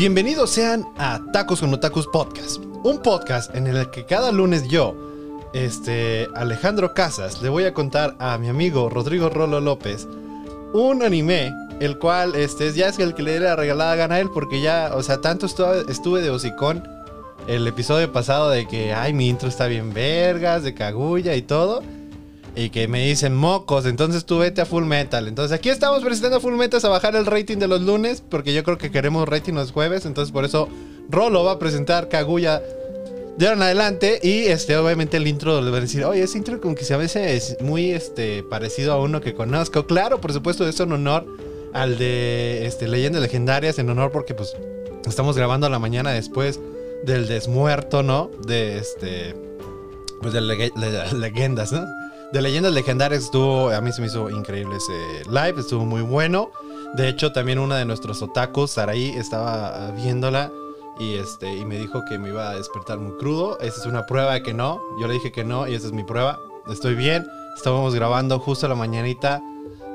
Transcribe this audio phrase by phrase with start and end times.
[0.00, 4.96] Bienvenidos sean a Tacos con Otakus Podcast, un podcast en el que cada lunes yo,
[5.52, 10.08] este, Alejandro Casas, le voy a contar a mi amigo Rodrigo Rolo López
[10.72, 14.20] un anime, el cual este, ya es el que le dé la regalada gana a
[14.20, 16.82] él, porque ya, o sea, tanto estuve, estuve de hocicón
[17.46, 21.82] el episodio pasado de que, ay, mi intro está bien vergas, de Kaguya y todo.
[22.56, 25.28] Y que me dicen mocos, entonces tú vete a Full Metal.
[25.28, 28.64] Entonces aquí estamos presentando Full Metal a bajar el rating de los lunes, porque yo
[28.64, 30.04] creo que queremos rating los jueves.
[30.04, 30.68] Entonces por eso
[31.08, 32.60] Rolo va a presentar Kaguya
[33.38, 34.20] de ahora en adelante.
[34.22, 36.94] Y este, obviamente el intro le va a decir, oye, ese intro como que se
[36.94, 39.86] a veces es muy este, parecido a uno que conozco.
[39.86, 41.26] Claro, por supuesto, eso en honor
[41.72, 44.56] al de este, Leyendas Legendarias, en honor porque pues
[45.06, 46.60] estamos grabando a la mañana después
[47.04, 48.30] del desmuerto, ¿no?
[48.46, 49.34] De este.
[50.20, 51.86] Pues de leyendas, ¿no?
[52.32, 56.50] De leyendas legendarias estuvo, a mí se me hizo increíble ese live, estuvo muy bueno.
[56.94, 60.50] De hecho, también una de nuestros otakus, Saraí, estaba viéndola
[60.98, 63.58] y, este, y me dijo que me iba a despertar muy crudo.
[63.60, 64.80] Esa es una prueba de que no.
[65.00, 66.38] Yo le dije que no y esa es mi prueba.
[66.68, 67.26] Estoy bien.
[67.56, 69.42] Estábamos grabando justo a la mañanita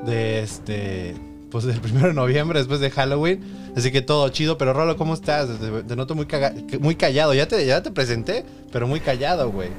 [0.04, 3.40] de este pues del primero de noviembre, después de Halloween.
[3.74, 4.58] Así que todo chido.
[4.58, 5.48] Pero Rolo, ¿cómo estás?
[5.58, 6.26] Te, noto muy,
[6.80, 7.32] muy callado.
[7.32, 9.70] Ya te, ya te presenté, pero muy callado, güey.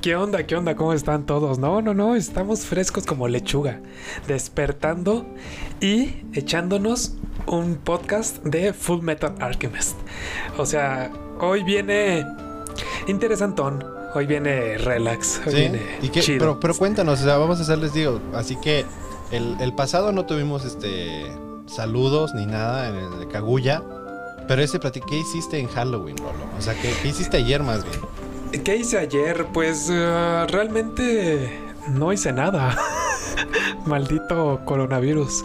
[0.00, 0.44] ¿Qué onda?
[0.44, 0.76] ¿Qué onda?
[0.76, 1.58] ¿Cómo están todos?
[1.58, 2.14] No, no, no.
[2.14, 3.80] Estamos frescos como lechuga.
[4.28, 5.26] Despertando
[5.80, 7.14] y echándonos
[7.46, 9.96] un podcast de Full Metal Alchemist.
[10.56, 12.24] O sea, hoy viene
[13.08, 13.84] interesantón.
[14.14, 15.40] Hoy viene relax.
[15.44, 16.22] Hoy viene ¿Y qué?
[16.38, 18.84] Pero, pero cuéntanos, o sea, vamos a hacerles, digo, así que
[19.34, 21.24] el, pasado no tuvimos este
[21.66, 23.82] saludos ni nada en el de Kaguya.
[24.46, 26.44] Pero ese ¿qué hiciste en Halloween, Rolo?
[26.58, 28.62] O sea, ¿qué, hiciste ayer más bien?
[28.62, 29.46] ¿Qué hice ayer?
[29.52, 31.58] Pues eh, realmente
[31.88, 32.76] no hice nada.
[33.86, 35.44] Maldito coronavirus.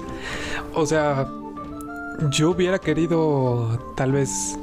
[0.74, 1.28] O sea,
[2.30, 4.58] yo hubiera querido tal vez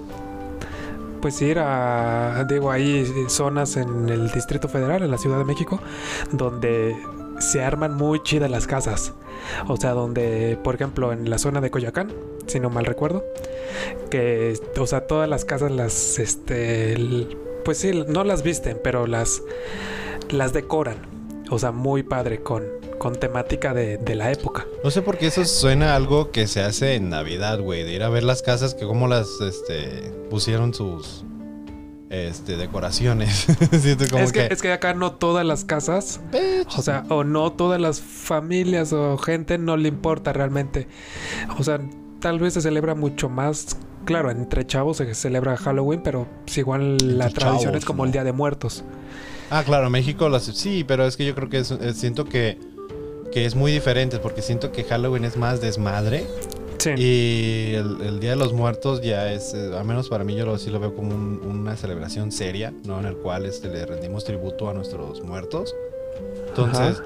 [1.22, 5.80] pues ir a, digo, hay zonas en el Distrito Federal, en la Ciudad de México,
[6.30, 6.96] donde
[7.40, 9.12] se arman muy chidas las casas.
[9.68, 12.12] O sea, donde, por ejemplo, en la zona de Coyoacán,
[12.46, 13.24] si no mal recuerdo,
[14.10, 16.96] que, o sea, todas las casas las, este,
[17.64, 19.42] pues sí, no las visten, pero las,
[20.30, 21.14] las decoran.
[21.50, 22.64] O sea, muy padre con,
[22.98, 24.66] con temática de, de, la época.
[24.82, 28.02] No sé por qué eso suena algo que se hace en Navidad, güey, de ir
[28.02, 31.24] a ver las casas que como las, este, pusieron sus
[32.24, 33.48] este, decoraciones.
[33.72, 36.20] es, que, es que acá no todas las casas,
[36.76, 40.88] o sea, o no todas las familias o gente no le importa realmente.
[41.58, 41.80] O sea,
[42.20, 43.76] tal vez se celebra mucho más.
[44.04, 48.24] Claro, entre chavos se celebra Halloween, pero pues igual la tradición es como el Día
[48.24, 48.84] de Muertos.
[49.50, 52.58] Ah, claro, México las, sí, pero es que yo creo que siento que,
[53.32, 56.26] que es muy diferente porque siento que Halloween es más desmadre
[56.96, 60.58] y el, Día de los Muertos ya es, eh, al menos para mí yo lo,
[60.58, 62.98] sí lo veo como una celebración seria, ¿no?
[62.98, 65.74] En el cual este, le rendimos tributo a nuestros muertos.
[66.48, 67.02] Entonces,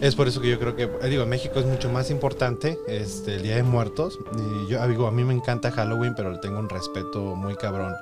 [0.00, 2.78] es por eso que yo creo que, eh, digo, en México es mucho más importante
[2.86, 4.18] este, el Día de Muertos.
[4.36, 7.92] Y yo digo, a mí me encanta Halloween, pero le tengo un respeto muy cabrón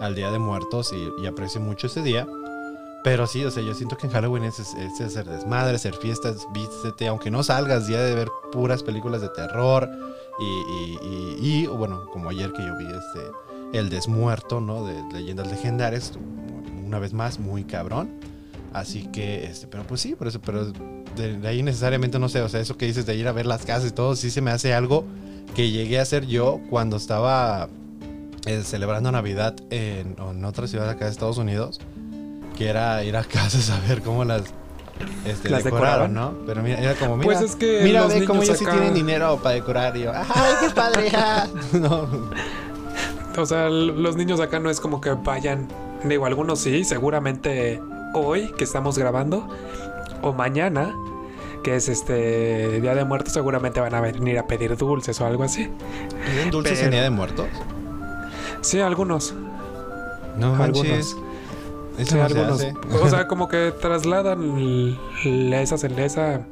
[0.00, 2.26] al Día de Muertos y, aprecio mucho ese día.
[3.04, 6.46] Pero sí, o sea, yo siento que en Halloween es, es, hacer desmadre, hacer fiestas,
[6.52, 9.88] vístete, aunque no salgas, día de ver puras películas de terror,
[11.40, 14.84] y, bueno, como ayer que yo vi este, El Desmuerto, ¿no?
[14.84, 16.12] De Leyendas Legendarias,
[16.84, 18.10] una vez más, muy cabrón.
[18.72, 22.48] Así que, este, pero pues sí, por eso, pero de, ahí necesariamente no sé, o
[22.48, 24.50] sea, eso que dices de ir a ver las casas y todo, sí se me
[24.50, 25.04] hace algo
[25.54, 27.68] que llegué a hacer yo cuando estaba
[28.46, 31.80] eh, celebrando Navidad en, en, otra ciudad acá de Estados Unidos,
[32.56, 34.44] que era ir a casas a ver cómo las
[35.24, 36.34] este, las decoraron, ¿no?
[36.46, 39.96] Pero mira, era como, mira, pues mira, ve cómo ellos sí tienen dinero para decorar.
[39.96, 41.10] Y yo, ¡ay, qué padre!
[41.72, 42.08] no.
[43.36, 45.68] O sea, los niños acá no es como que vayan.
[46.04, 47.80] Digo, algunos sí, seguramente
[48.14, 49.48] hoy que estamos grabando,
[50.20, 50.94] o mañana,
[51.62, 55.44] que es este Día de Muertos, seguramente van a venir a pedir dulces o algo
[55.44, 55.70] así.
[56.26, 57.46] ¿Piden dulces en Día de Muertos?
[58.60, 59.34] Sí, algunos.
[60.36, 61.16] No manches.
[61.98, 66.46] O sea, como que trasladan esa cerveza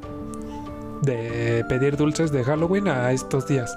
[1.01, 3.75] de pedir dulces de Halloween a estos días.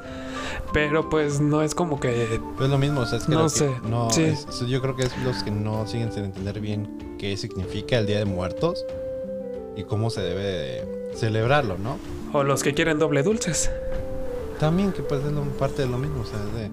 [0.72, 2.34] Pero pues no es como que.
[2.34, 3.32] Es lo mismo, o sea, es que.
[3.32, 3.70] No sé.
[3.88, 8.06] no, yo creo que es los que no siguen sin entender bien qué significa el
[8.06, 8.84] Día de Muertos
[9.76, 11.98] y cómo se debe celebrarlo, ¿no?
[12.32, 13.70] O los que quieren doble dulces.
[14.58, 16.70] También, que pues es parte de lo mismo, o sea, de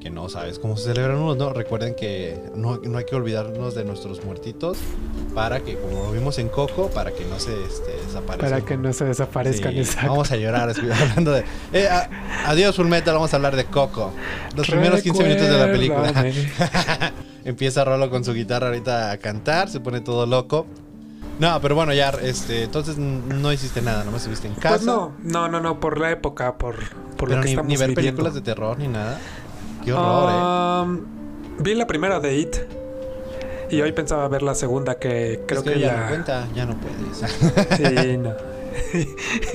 [0.00, 1.52] que no sabes cómo se celebran unos, ¿no?
[1.52, 4.78] Recuerden que no, no hay que olvidarnos de nuestros muertitos
[5.34, 8.50] para que, como lo vimos en Coco, para que no se este, desaparezcan.
[8.50, 10.10] Para que no se desaparezcan, Sí, exacto.
[10.10, 11.44] Vamos a llorar estoy hablando de.
[11.72, 12.08] Eh, a-
[12.46, 14.10] adiós, Full Metal, vamos a hablar de Coco.
[14.56, 16.12] Los primeros 15 minutos de la película.
[17.44, 20.66] Empieza Rolo con su guitarra ahorita a cantar, se pone todo loco.
[21.38, 24.74] No, pero bueno, ya, este, entonces no hiciste nada, nomás estuviste en casa.
[24.76, 26.74] Pues no, no, no, no, por la época, por,
[27.16, 27.94] por pero lo que ni, estamos ni ver viviendo.
[27.94, 29.18] películas de terror ni nada.
[29.84, 31.00] Qué horror, eh.
[31.58, 32.56] Vi la primera de It.
[33.70, 36.66] Y hoy pensaba ver la segunda que creo Es que, que, ya no cuenta, ya
[36.66, 37.18] no puedes.
[37.76, 38.34] Sí, no.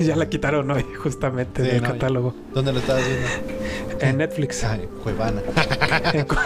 [0.00, 2.34] ya la quitaron hoy, justamente, Sí, del no, catálogo.
[2.54, 3.26] ¿Dónde lo estabas viendo?
[4.00, 4.62] En Netflix.
[4.62, 5.40] Ay, Cuevana.
[6.12, 6.36] En cu-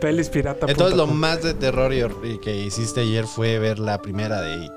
[0.00, 0.66] Pelis pirata.
[0.66, 4.72] Entonces lo más de terror y, que hiciste ayer fue ver la primera de It.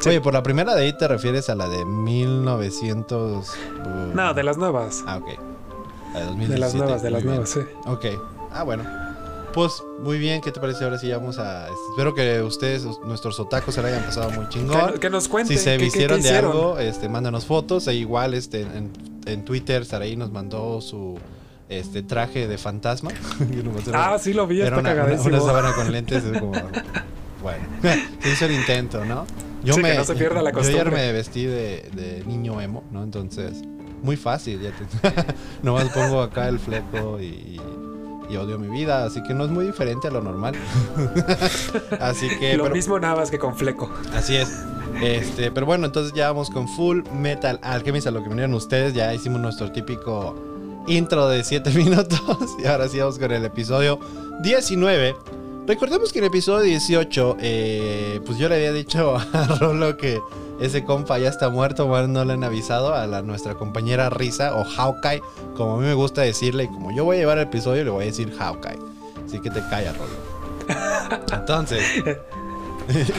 [0.00, 0.10] Sí.
[0.10, 3.48] Oye, por la primera de It te refieres a la de 1900...
[3.48, 5.02] uh, No, de las nuevas.
[5.06, 5.30] Ah, ok.
[6.14, 6.54] La de 2017.
[6.54, 7.34] de las nuevas, de Muy las bien.
[7.34, 7.60] nuevas, sí.
[7.86, 8.04] Ok.
[8.52, 8.84] Ah, bueno.
[9.52, 10.82] Pues muy bien, ¿qué te parece?
[10.82, 11.68] Ahora sí vamos a...
[11.90, 14.98] Espero que ustedes, nuestros otacos, se la hayan pasado muy Que, chingón.
[14.98, 15.56] que nos cuenten.
[15.56, 16.50] Si se qué- vistieron qué de hicieron.
[16.50, 17.86] algo, este, mándanos fotos.
[17.86, 18.90] E igual este, en,
[19.26, 21.18] en Twitter, Saraí nos mandó su
[21.68, 23.10] este, traje de fantasma.
[23.50, 23.62] Yo
[23.92, 25.36] Ah, sí lo vi, era está una, una, cagadísimo.
[25.36, 26.24] una sábana con lentes.
[26.24, 26.50] es como,
[27.40, 27.64] bueno,
[28.22, 29.24] se hizo el intento, ¿no?
[29.64, 31.06] Sí, que no se pierda la Yo ayer costumbre.
[31.06, 33.02] me vestí de, de niño emo, ¿no?
[33.04, 33.62] Entonces,
[34.04, 34.60] muy fácil.
[34.60, 34.84] Ya te,
[35.62, 37.60] nomás pongo acá el fleco y,
[38.30, 39.04] y odio mi vida.
[39.04, 40.54] Así que no es muy diferente a lo normal.
[42.00, 42.56] así que...
[42.56, 43.90] lo pero- mismo nada más que con fleco.
[44.14, 44.48] Así es.
[45.02, 48.94] Este, pero bueno, entonces ya vamos con Full Metal Alchemist a lo que vinieron ustedes.
[48.94, 50.36] Ya hicimos nuestro típico
[50.86, 52.20] intro de 7 minutos.
[52.62, 53.98] Y ahora sí vamos con el episodio
[54.42, 55.16] 19.
[55.66, 60.20] Recordemos que en el episodio 18, eh, pues yo le había dicho a Rolo que
[60.60, 61.86] ese compa ya está muerto.
[61.86, 65.22] Bueno, no le han avisado a la, nuestra compañera Risa o Hawkeye,
[65.56, 66.64] como a mí me gusta decirle.
[66.64, 68.78] Y como yo voy a llevar el episodio, le voy a decir Hawkeye.
[69.26, 70.12] Así que te callas, Rolo.
[71.32, 71.82] Entonces,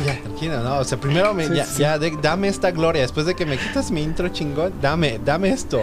[0.05, 0.79] ya, tranquilo, no.
[0.79, 1.81] O sea, primero me, Sí, ya, sí.
[1.81, 3.01] ya, de- dame esta gloria.
[3.01, 5.81] Después de que me quitas mi intro chingón, dame, dame esto.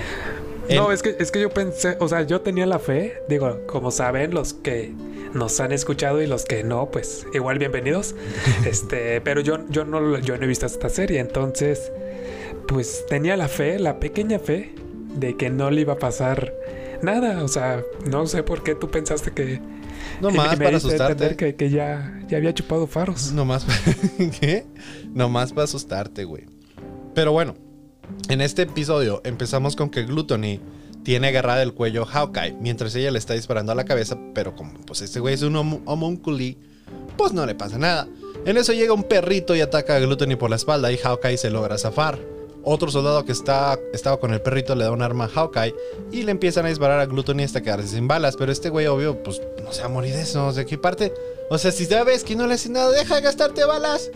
[0.71, 3.91] No, es que, es que yo pensé, o sea, yo tenía la fe, digo, como
[3.91, 4.93] saben los que
[5.35, 8.15] nos han escuchado y los que no, pues igual bienvenidos.
[8.65, 11.93] este, pero yo, yo no lo- yo no he visto esta serie, entonces,
[12.69, 14.75] pues tenía la fe, la pequeña fe,
[15.17, 16.55] de que no le iba a pasar
[17.03, 17.43] nada.
[17.45, 19.61] O sea, no sé por qué tú pensaste que.
[20.21, 21.37] no más para asustarte.
[21.37, 23.33] Que, que ya, ya había chupado faros.
[23.33, 23.67] No más.
[24.41, 24.65] ¿Qué?
[25.13, 26.45] No más para asustarte, güey.
[27.15, 27.57] Pero bueno,
[28.29, 30.61] en este episodio empezamos con que Gluttony
[31.05, 34.75] tiene agarrada el cuello Hawkeye mientras ella le está disparando a la cabeza, pero como
[34.87, 36.59] pues este güey es un homo- homunculi,
[37.17, 38.07] pues no le pasa nada.
[38.45, 41.51] En eso llega un perrito y ataca a Gluttony por la espalda y Hawkeye se
[41.51, 42.19] logra zafar.
[42.65, 45.75] Otro soldado que está, estaba con el perrito le da un arma a Hawkeye
[46.13, 48.37] y le empiezan a disparar a Gluttony hasta quedarse sin balas.
[48.37, 50.53] Pero este güey, obvio, pues no se va a morir de eso.
[50.53, 51.13] Sea, ¿qué parte?
[51.51, 54.11] O sea, si sabes que no le hace nada, deja de gastarte balas.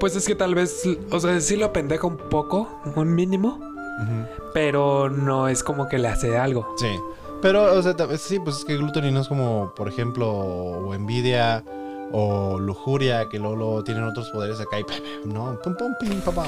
[0.00, 3.60] Pues es que tal vez, o sea, sí lo pendeja un poco, un mínimo,
[4.54, 6.74] pero no es como que le hace algo.
[6.76, 6.88] Sí.
[7.40, 11.64] Pero, o sea, sí, pues es que Gluttony no es como, por ejemplo, o envidia
[12.12, 14.84] o lujuria, que luego, luego tienen otros poderes acá y,
[15.26, 16.46] no, pum, pum, pim, pam, pam.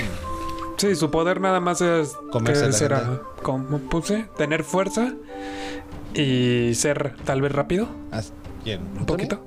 [0.76, 5.12] Sí, su poder nada más es Comerse será como puse, tener fuerza
[6.14, 8.80] y ser tal vez rápido, ¿Haz- ¿Quién?
[8.98, 9.40] un poquito.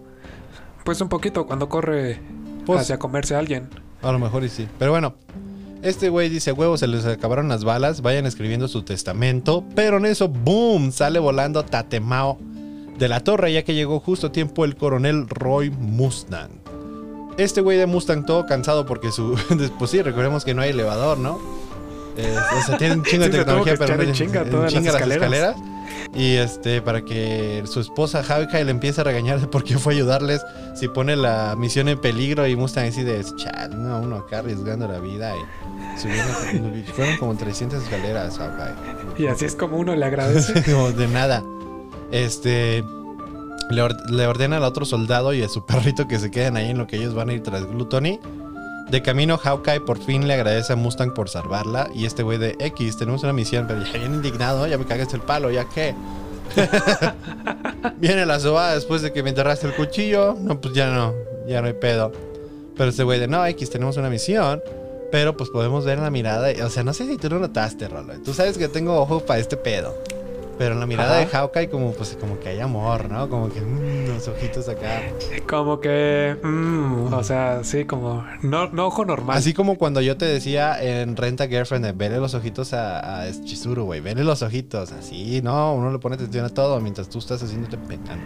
[0.84, 2.20] Pues un poquito cuando corre
[2.68, 3.68] Pues- hacia comerse a alguien.
[4.02, 4.68] A lo mejor y sí.
[4.78, 5.16] Pero bueno,
[5.82, 9.64] este güey dice, huevos, se les acabaron las balas, vayan escribiendo su testamento.
[9.76, 10.92] Pero en eso, ¡boom!
[10.92, 12.38] Sale volando Tatemao
[12.98, 16.50] de la torre, ya que llegó justo a tiempo el coronel Roy Mustang.
[17.38, 19.38] Este güey de Mustang todo cansado porque su...
[19.80, 21.40] Pues sí, recordemos que no hay elevador, ¿no?
[22.18, 25.56] Eh, o sea, tiene un chingo de Sí, tecnología, pero chinga todas las escaleras.
[26.16, 29.94] Y este, para que su esposa Hawkeye le empiece a regañar de por qué fue
[29.94, 30.42] a ayudarles
[30.76, 34.88] si pone la misión en peligro y Mustang así de, chal, no, uno acá arriesgando
[34.88, 39.24] la vida y fueron como 300 escaleras, Hawkeye.
[39.24, 40.64] Y así es como uno le agradece.
[40.72, 41.44] Como de nada.
[42.12, 42.84] Este,
[43.70, 46.70] le, or- le ordena al otro soldado y a su perrito que se queden ahí
[46.70, 48.20] en lo que ellos van a ir tras Gluttony.
[48.90, 51.90] De camino, Hawkeye por fin le agradece a Mustang por salvarla.
[51.94, 55.18] Y este güey de X, tenemos una misión, pero ya bien indignado, ya me cagaste
[55.18, 55.94] el palo, ya qué.
[57.98, 60.38] Viene la sobada después de que me enterraste el cuchillo.
[60.40, 61.14] No, pues ya no,
[61.48, 62.14] ya no hay pedo.
[62.78, 64.62] Pero este güey de no, X, tenemos una misión.
[65.12, 66.50] Pero pues podemos ver la mirada.
[66.66, 68.14] O sea, no sé si tú lo notaste, Rolo.
[68.24, 69.96] Tú sabes que tengo ojos para este pedo.
[70.58, 71.20] Pero en la mirada Ajá.
[71.20, 73.30] de Hawkeye, como pues como que hay amor, ¿no?
[73.30, 73.62] Como que.
[73.62, 74.14] mm, no.
[74.16, 75.04] los ojitos acá.
[75.48, 79.38] Como que, mm, o sea, sí, como no, no ojo normal.
[79.38, 83.86] Así como cuando yo te decía en Renta Girlfriend, vele los ojitos a, a Chizuru,
[83.86, 87.42] güey, vele los ojitos, así, no, uno le pone atención a todo mientras tú estás
[87.44, 88.20] haciéndote pecado.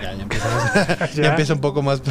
[0.00, 0.74] Ya, ya empezamos.
[1.14, 1.22] ya.
[1.22, 1.30] Ya.
[1.30, 2.02] empieza un poco más.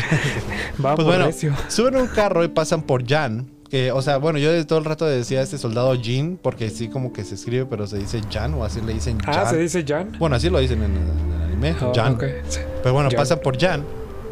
[0.83, 1.53] Va pues bueno, recio.
[1.67, 3.54] suben un carro y pasan por Jan.
[3.69, 7.11] Que, o sea, bueno, yo todo el rato decía este soldado Jean, porque sí como
[7.11, 9.35] que se escribe, pero se dice Jan, o así le dicen Jan.
[9.37, 10.15] Ah, se dice Jan.
[10.19, 12.13] Bueno, así lo dicen en, el- en el anime, Oh, Jan.
[12.13, 12.59] ok, sí.
[12.83, 13.17] Pero bueno, Jan.
[13.17, 13.83] pasan por Jan.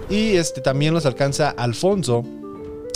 [0.09, 2.23] Y este también los alcanza Alfonso.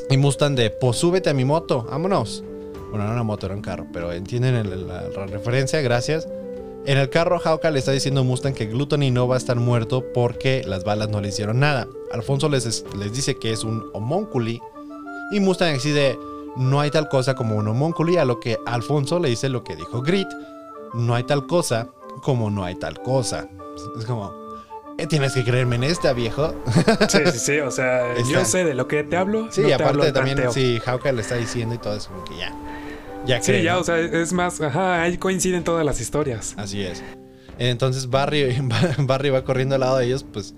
[0.09, 2.43] Y Mustang de, pues súbete a mi moto, vámonos.
[2.91, 6.27] Bueno, no era una moto, era un carro, pero entienden el- la, la referencia, gracias.
[6.85, 9.57] En el carro, Hauka le está diciendo a Mustang que Gluttony no va a estar
[9.57, 11.87] muerto porque las balas no le hicieron nada.
[12.13, 14.61] Alfonso les, es- les dice que es un homónculi.
[15.31, 16.17] Y Mustang decide,
[16.55, 19.75] no hay tal cosa como un homónculi, a lo que Alfonso le dice lo que
[19.75, 20.27] dijo Grit.
[20.93, 21.87] No hay tal cosa
[22.23, 23.47] como no hay tal cosa.
[23.99, 24.33] Es como,
[24.97, 26.53] "Eh, tienes que creerme en esta, viejo.
[27.09, 28.31] Sí, sí, sí, o sea, Está.
[28.31, 29.47] yo sé de lo que te hablo.
[29.51, 30.53] Sí, no y hablo aparte también, tanteo.
[30.53, 30.79] sí,
[31.13, 32.53] le está diciendo y todo eso, como que ya.
[33.25, 33.79] Ya Sí, ya, ¿no?
[33.81, 36.53] o sea, es más, ajá, ahí coinciden todas las historias.
[36.57, 37.03] Así es.
[37.59, 38.55] Entonces Barry,
[38.99, 40.53] Barry va corriendo al lado de ellos, pues.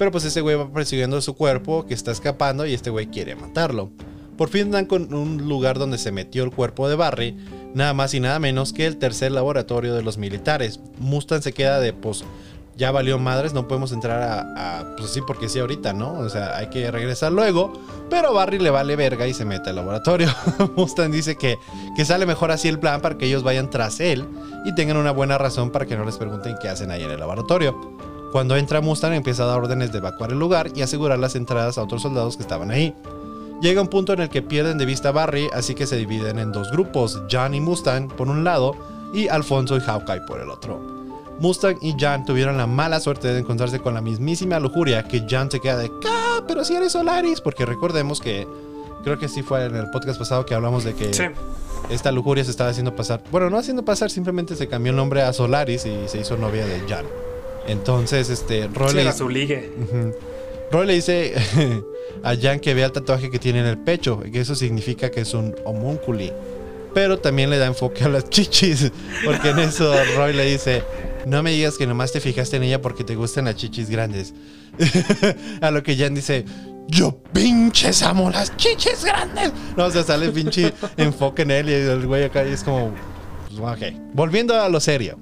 [0.00, 3.34] Pero pues ese güey va persiguiendo su cuerpo que está escapando y este güey quiere
[3.34, 3.90] matarlo.
[4.38, 7.36] Por fin dan con un lugar donde se metió el cuerpo de Barry,
[7.74, 10.80] nada más y nada menos que el tercer laboratorio de los militares.
[11.00, 12.24] Mustang se queda de, pues,
[12.78, 14.22] ya valió madres, no podemos entrar
[14.56, 16.14] a, pues sí, porque sí ahorita, ¿no?
[16.14, 17.74] O sea, hay que regresar luego.
[18.08, 20.28] Pero Barry le vale verga y se mete al laboratorio.
[20.76, 21.58] Mustang dice que,
[21.94, 24.26] que sale mejor así el plan para que ellos vayan tras él
[24.64, 27.20] y tengan una buena razón para que no les pregunten qué hacen ahí en el
[27.20, 27.99] laboratorio.
[28.32, 31.78] Cuando entra Mustang empieza a dar órdenes de evacuar el lugar y asegurar las entradas
[31.78, 32.94] a otros soldados que estaban ahí.
[33.60, 36.38] Llega un punto en el que pierden de vista a Barry, así que se dividen
[36.38, 38.74] en dos grupos, Jan y Mustang por un lado
[39.12, 40.80] y Alfonso y Hawkeye por el otro.
[41.40, 45.50] Mustang y Jan tuvieron la mala suerte de encontrarse con la mismísima lujuria que Jan
[45.50, 46.42] se queda de ¡Ah!
[46.46, 48.46] Pero si eres Solaris, porque recordemos que
[49.04, 51.24] creo que sí fue en el podcast pasado que hablamos de que Sí,
[51.90, 53.22] esta lujuria se estaba haciendo pasar.
[53.30, 56.64] Bueno, no haciendo pasar, simplemente se cambió el nombre a Solaris y se hizo novia
[56.64, 57.06] de Jan.
[57.66, 59.70] Entonces, este, Roy sí, le su ligue.
[60.70, 61.34] Roy le dice
[62.22, 65.20] a Jan que vea el tatuaje que tiene en el pecho, que eso significa que
[65.20, 66.32] es un homúnculi.
[66.94, 68.90] Pero también le da enfoque a las chichis,
[69.24, 70.82] porque en eso Roy le dice,
[71.26, 74.34] no me digas que nomás te fijaste en ella porque te gustan las chichis grandes.
[75.60, 76.44] a lo que Jan dice,
[76.88, 79.52] yo pinches amo las chichis grandes.
[79.76, 82.92] No, o sea, sale pinche enfoque en él y el güey acá y es como,
[83.48, 84.00] pues, ok.
[84.14, 85.18] Volviendo a lo serio.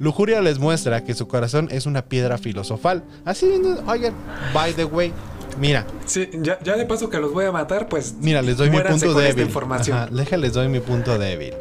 [0.00, 3.04] Lujuria les muestra que su corazón es una piedra filosofal.
[3.26, 3.46] Así,
[3.86, 4.14] oigan,
[4.54, 5.12] by the way,
[5.58, 8.14] mira, Sí, ya, ya de paso que los voy a matar, pues.
[8.18, 9.44] mira, les doy mi punto débil.
[9.44, 9.98] información.
[9.98, 11.52] Ajá, déjales doy mi punto débil.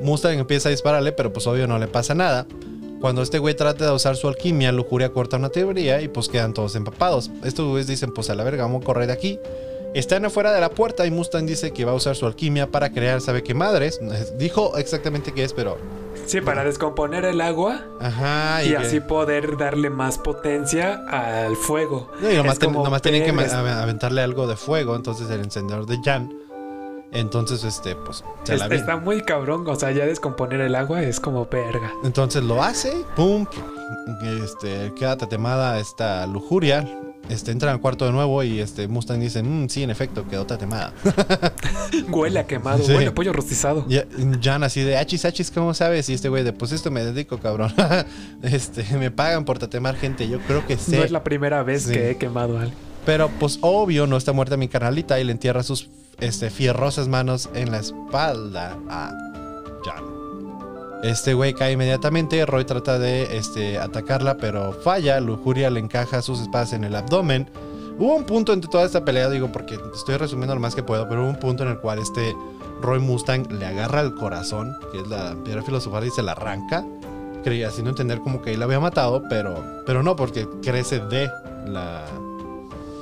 [0.00, 2.46] Mustang empieza a dispararle, pero pues obvio no le pasa nada.
[3.00, 6.54] Cuando este güey trata de usar su alquimia, Lujuria corta una teoría y pues quedan
[6.54, 7.32] todos empapados.
[7.42, 9.40] Estos güeyes dicen, pues a la verga, vamos a correr de aquí.
[9.94, 12.90] Están afuera de la puerta y Mustang dice que va a usar su alquimia para
[12.92, 14.00] crear, ¿sabe qué madres?
[14.38, 15.76] Dijo exactamente qué es, pero...
[16.24, 22.10] Sí, para descomponer el agua Ajá, y, así poder darle más potencia al fuego.
[22.20, 25.98] No, y nomás, ten- nomás tienen que aventarle algo de fuego, entonces el encendedor de
[26.02, 26.32] Jan.
[27.10, 28.66] Entonces, este, pues, se la.
[28.68, 31.92] Está muy cabrón, o sea, ya descomponer el agua es como verga.
[32.04, 33.44] Entonces lo hace, pum,
[34.42, 36.88] este, queda tatemada esta lujuria.
[37.28, 40.44] Este, entra al cuarto de nuevo y este Mustang dice, "Mm, sí, en efecto, quedó
[40.44, 40.92] tatemada.
[42.10, 42.92] Huele a quemado, Sí.
[42.92, 43.86] huele a pollo rostizado.
[43.88, 44.00] Y
[44.42, 46.08] Jan así de, achis, achis, ¿cómo sabes?
[46.08, 47.72] Y este güey de, pues esto me dedico, cabrón.
[48.42, 50.96] este, me pagan por tatemar gente, yo creo que sé.
[50.96, 51.92] No es la primera vez Sí.
[51.92, 52.78] que he quemado a alguien.
[53.06, 55.88] Pero pues obvio no está muerta mi carnalita y le entierra sus
[56.20, 59.12] este, fierrosas manos en la espalda a
[59.84, 60.11] Jan.
[61.02, 66.40] Este güey cae inmediatamente, Roy trata de este, atacarla pero falla, Lujuria le encaja sus
[66.40, 67.50] espadas en el abdomen.
[67.98, 71.08] Hubo un punto entre toda esta pelea, digo porque estoy resumiendo lo más que puedo,
[71.08, 72.34] pero hubo un punto en el cual este
[72.80, 76.84] Roy Mustang le agarra el corazón, que es la piedra filosofal, y se la arranca.
[77.42, 81.28] Creía, sin entender como que él la había matado, pero, pero no, porque crece de
[81.66, 82.04] la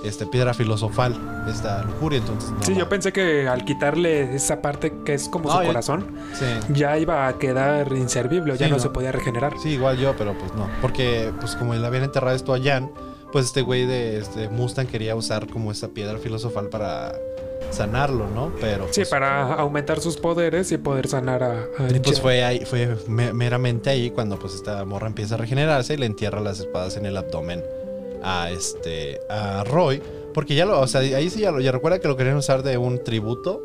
[0.05, 2.63] este, piedra filosofal, esta lujuria, entonces no.
[2.63, 2.79] Sí, va.
[2.79, 6.45] yo pensé que al quitarle esa parte que es como No, su yo- corazón, Sí.
[6.71, 8.83] ya iba a quedar inservible, ya Sí, no, no.
[8.83, 9.55] se podía regenerar.
[9.63, 10.69] Sí, igual yo, pero pues no.
[10.81, 12.91] Porque, pues como le habían enterrado esto a Jan,
[13.33, 17.13] pues este güey de este Mustang quería usar como esa piedra filosofal para
[17.71, 18.53] sanarlo, ¿no?
[18.61, 18.87] Pero.
[18.91, 22.23] Sí, pues, para aumentar sus poderes y poder sanar a, a y, pues Jan.
[22.23, 26.07] fue ahí, fue me- meramente ahí cuando pues esta morra empieza a regenerarse y le
[26.07, 27.63] entierra las espadas en el abdomen
[28.23, 30.03] a este a Roy.
[30.35, 32.63] Porque ya lo, o sea, ahí sí ya lo, ya recuerda que lo querían usar
[32.63, 33.63] de un tributo.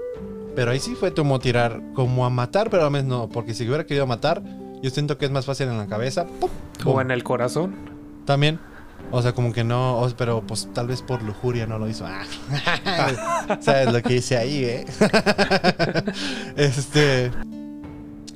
[0.56, 3.28] Pero ahí sí fue como tirar, como a matar, pero a veces no.
[3.30, 4.42] Porque si hubiera querido matar,
[4.82, 6.26] yo siento que es más fácil en la cabeza.
[6.40, 6.50] ¡pum!
[6.86, 7.76] O en el corazón.
[8.26, 8.60] También.
[9.12, 12.06] O sea, como que no, o- pero pues tal vez por lujuria no lo hizo.
[12.86, 14.86] Ah, ¿Sabes lo que hice ahí, eh?
[16.56, 17.32] este.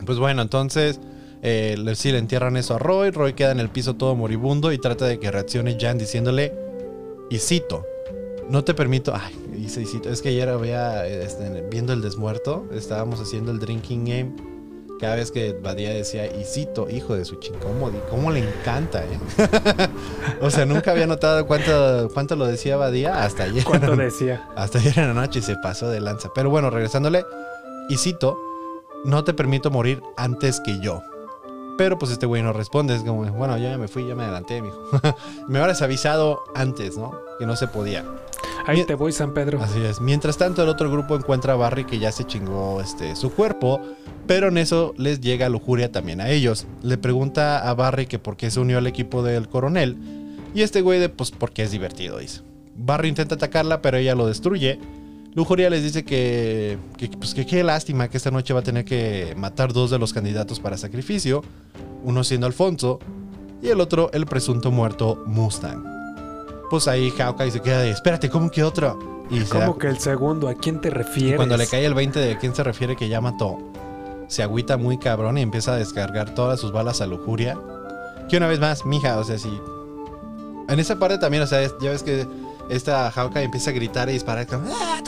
[0.06, 1.00] Pues bueno, entonces.
[1.42, 3.12] Eh, le- sí, le entierran eso a Roy.
[3.12, 6.54] Roy queda en el piso todo moribundo y trata de que reaccione Jan diciéndole.
[7.30, 7.86] Y cito.
[8.50, 9.14] No te permito.
[9.16, 10.10] Ay, hice y cito.
[10.10, 11.06] Es que ayer había.
[11.08, 12.66] este, viendo el desmuerto.
[12.74, 14.36] Estábamos haciendo el drinking game.
[15.00, 19.18] Cada vez que Badía decía, y cito, hijo de su chingomo, ¿cómo le encanta, eh?
[20.42, 23.64] o sea, nunca había notado cuánto, cuánto lo decía Badía hasta ayer.
[23.64, 24.50] ¿Cuánto decía?
[24.58, 26.28] Hasta ayer en la noche y se pasó de lanza.
[26.36, 27.24] Pero bueno, regresándole,
[27.88, 28.38] y cito,
[29.06, 31.02] no te permito morir antes que yo.
[31.80, 34.24] Pero pues este güey no responde, es como, bueno, yo ya me fui, ya me
[34.24, 34.78] adelanté, mijo.
[35.48, 37.14] me hubieras avisado antes, ¿no?
[37.40, 38.04] Que no se podía.
[38.68, 39.62] Ahí te voy, San Pedro.
[39.64, 40.02] Así es.
[40.02, 43.80] Mientras tanto, el otro grupo encuentra a Barry que ya se chingó este, su cuerpo,
[44.28, 46.68] pero en eso les llega lujuria también a ellos.
[46.84, 49.96] Le pregunta a Barry que por qué se unió al equipo del coronel,
[50.54, 52.42] y este güey de pues porque es divertido, dice.
[52.76, 54.80] Barry intenta atacarla, pero ella lo destruye.
[55.40, 58.84] Lujuria les dice que, que, pues que qué lástima que esta noche va a tener
[58.84, 61.42] que matar dos de los candidatos para sacrificio,
[62.04, 63.00] uno siendo Alfonso
[63.62, 65.82] y el otro el presunto muerto Mustang.
[66.70, 69.00] Pues ahí Hawkeye se queda de, espérate, ¿cómo que otro?
[69.30, 70.50] Y da- ¿Cómo que el segundo?
[70.50, 71.38] ¿A quién te y refieres?
[71.38, 73.60] cuando le cae el 20 de quién se refiere que ya mató,
[74.28, 77.58] se agüita muy cabrón y empieza a descargar todas sus balas a lujuria.
[78.28, 79.50] Que una vez más, mija, o sea, si.
[80.68, 82.28] En esa parte también, o sea, es- ya ves que
[82.70, 84.46] esta Hawkeye empieza a gritar y disparar.
[84.46, 85.02] como, "Ah,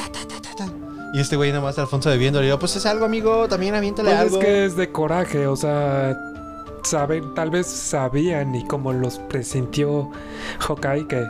[1.14, 3.76] Y este güey nada más Alfonso de viendo le digo, pues es algo, amigo, también
[3.76, 4.40] aviéntale Pues algo.
[4.40, 6.18] es que es de coraje, o sea,
[6.84, 10.10] saben, tal vez sabían y como los presintió
[10.60, 11.26] Hawkeye que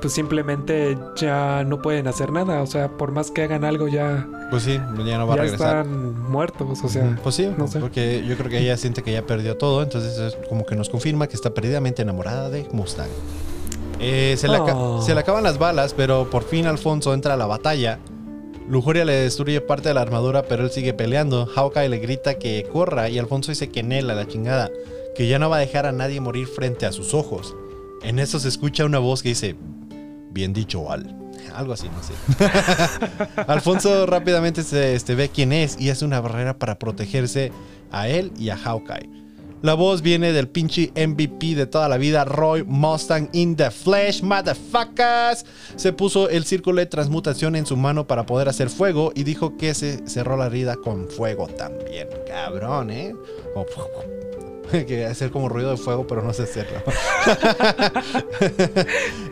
[0.00, 4.26] pues simplemente ya no pueden hacer nada, o sea, por más que hagan algo ya,
[4.50, 5.86] Pues sí, ya no va ya a regresar.
[5.86, 7.80] están muertos, o sea, pues sí, no sé.
[7.80, 10.88] porque yo creo que ella siente que ya perdió todo, entonces es como que nos
[10.88, 13.10] confirma que está perdidamente enamorada de Mustang.
[14.00, 15.02] Eh, se, le aca- Oh.
[15.02, 17.98] se le acaban las balas, pero por fin Alfonso entra a la batalla.
[18.70, 21.44] Lujuria le destruye parte de la armadura, pero él sigue peleando.
[21.44, 24.70] Hawkeye le grita que corra y Alfonso dice que Nela, la chingada,
[25.16, 27.56] que ya no va a dejar a nadie morir frente a sus ojos.
[28.04, 29.56] En eso se escucha una voz que dice,
[30.30, 31.16] bien dicho, Al.
[31.56, 32.14] Algo así, no sé.
[33.48, 37.50] Alfonso rápidamente se este, ve quién es y hace una barrera para protegerse
[37.90, 39.19] a él y a Hawkeye.
[39.62, 44.22] La voz viene del pinche MVP de toda la vida, Roy Mustang in the flesh,
[44.22, 45.44] motherfuckers.
[45.76, 49.58] Se puso el círculo de transmutación en su mano para poder hacer fuego y dijo
[49.58, 52.08] que se cerró la herida con fuego también.
[52.26, 53.14] Cabrón, ¿eh?
[53.52, 53.66] Como
[54.86, 56.78] que hacer como ruido de fuego, pero no sé hacerlo.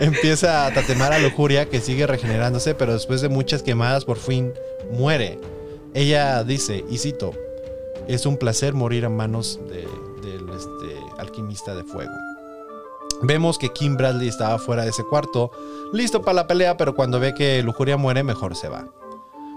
[0.00, 4.52] Empieza a tatemar a Lujuria, que sigue regenerándose, pero después de muchas quemadas, por fin
[4.92, 5.38] muere.
[5.94, 7.32] Ella dice, y cito,
[8.08, 9.86] es un placer morir a manos de-
[10.30, 12.12] del este, alquimista de fuego.
[13.22, 15.50] Vemos que Kim Bradley estaba fuera de ese cuarto,
[15.92, 18.86] listo para la pelea, pero cuando ve que Lujuria muere, mejor se va.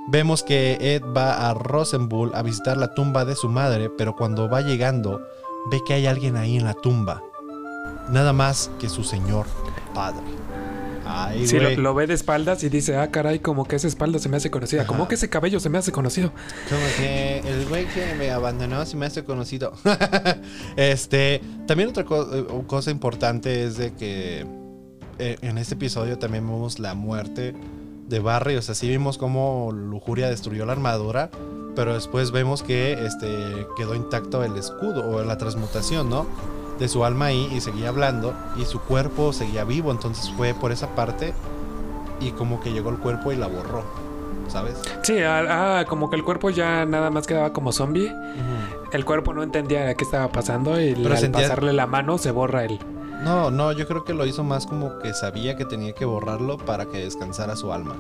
[0.10, 4.50] Vemos que Ed va a Rosenbull a visitar la tumba de su madre, pero cuando
[4.50, 5.22] va llegando,
[5.70, 7.22] ve que hay alguien ahí en la tumba.
[8.10, 9.46] Nada más que su señor
[9.94, 10.26] padre.
[11.14, 14.30] Ay, Sí, lo, ve de espaldas y dice, ah, caray, como que esa espalda se
[14.30, 16.32] me hace conocida, como que ese cabello se me hace conocido.
[16.70, 19.74] Como que el güey que me abandonó se me hace conocido.
[20.76, 24.46] este, también otra co- eh, cosa importante es de que
[25.20, 27.54] eh, en este episodio también vemos la muerte
[28.08, 28.56] de Barry.
[28.56, 31.30] O sea, sí vimos cómo Lujuria destruyó la armadura,
[31.76, 33.28] pero después vemos que este,
[33.78, 36.26] quedó intacto el escudo o la transmutación, ¿no?
[36.82, 39.92] De su alma ahí y seguía hablando y su cuerpo seguía vivo.
[39.92, 41.32] Entonces fue por esa parte
[42.20, 43.84] y como que llegó el cuerpo y la borró,
[44.48, 44.82] ¿sabes?
[45.04, 48.12] Sí, ah, ah, como que el cuerpo ya nada más quedaba como zombie.
[48.92, 52.32] El cuerpo no entendía qué estaba pasando y Pero al sentía- pasarle la mano se
[52.32, 52.80] borra el...
[53.24, 56.58] No, no, yo creo que lo hizo más como que sabía que tenía que borrarlo
[56.58, 57.94] para que descansara su alma.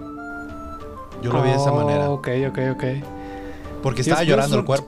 [1.22, 2.10] Yo lo vi de esa manera.
[2.10, 2.84] Ok, ok, ok.
[3.84, 4.88] Porque estaba llorando el cuerpo.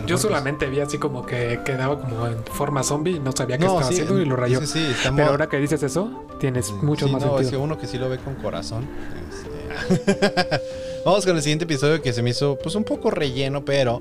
[0.00, 3.64] Yo cuerpo solamente vi así como que quedaba como en forma zombie, no sabía qué
[3.64, 4.60] No, estaba sí, haciendo y lo rayó.
[4.60, 7.44] es sí, Pero ahora que dices eso, tienes Sí, mucho sí, más no, es que
[7.44, 7.62] sentido.
[7.62, 8.86] uno que sí lo ve con corazón.
[9.30, 10.60] este,
[11.04, 14.00] vamos con el siguiente episodio que se me hizo pues un poco relleno, pero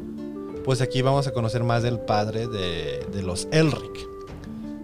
[0.66, 4.08] pues aquí vamos a conocer más del padre de, de los Elric.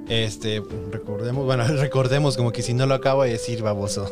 [0.09, 4.09] Este, recordemos, bueno, recordemos como que si no lo acabo de decir, baboso.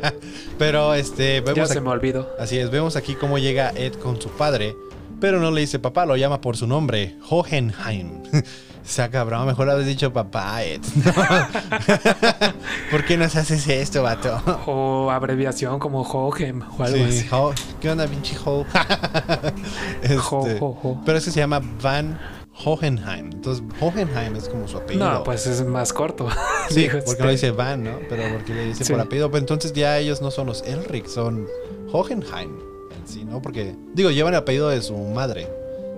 [0.58, 2.28] pero este, Ya vemos se aquí- me olvidó.
[2.38, 4.76] Así es, vemos aquí cómo llega Ed con su padre,
[5.20, 8.22] pero no le dice papá, lo llama por su nombre, Hohenheim.
[8.86, 10.80] Sea, cabrón, mejor habéis dicho papá, Ed.
[12.90, 14.40] ¿Por qué nos haces esto, vato?
[14.66, 17.26] O abreviación como Hohem o algo Sí, así.
[17.32, 18.64] Ho- ¿Qué onda, pinche Ho?
[20.02, 20.16] Este,
[20.60, 21.02] Ho, ho.
[21.04, 22.16] Pero ese se llama Van
[22.64, 23.32] Hohenheim.
[23.32, 25.10] Entonces, Hohenheim es como su apellido.
[25.10, 26.28] No, pues es más corto.
[26.68, 27.98] Sí, Digo, porque este, no dice Van, ¿no?
[28.08, 28.92] Pero porque le dice Sí.
[28.92, 29.32] por apellido.
[29.32, 31.48] Pues entonces ya ellos no son los Elric, son
[31.92, 32.75] Hohenheim en
[33.06, 33.40] sí, ¿no?
[33.40, 35.48] Porque, digo, llevan el apellido de su madre,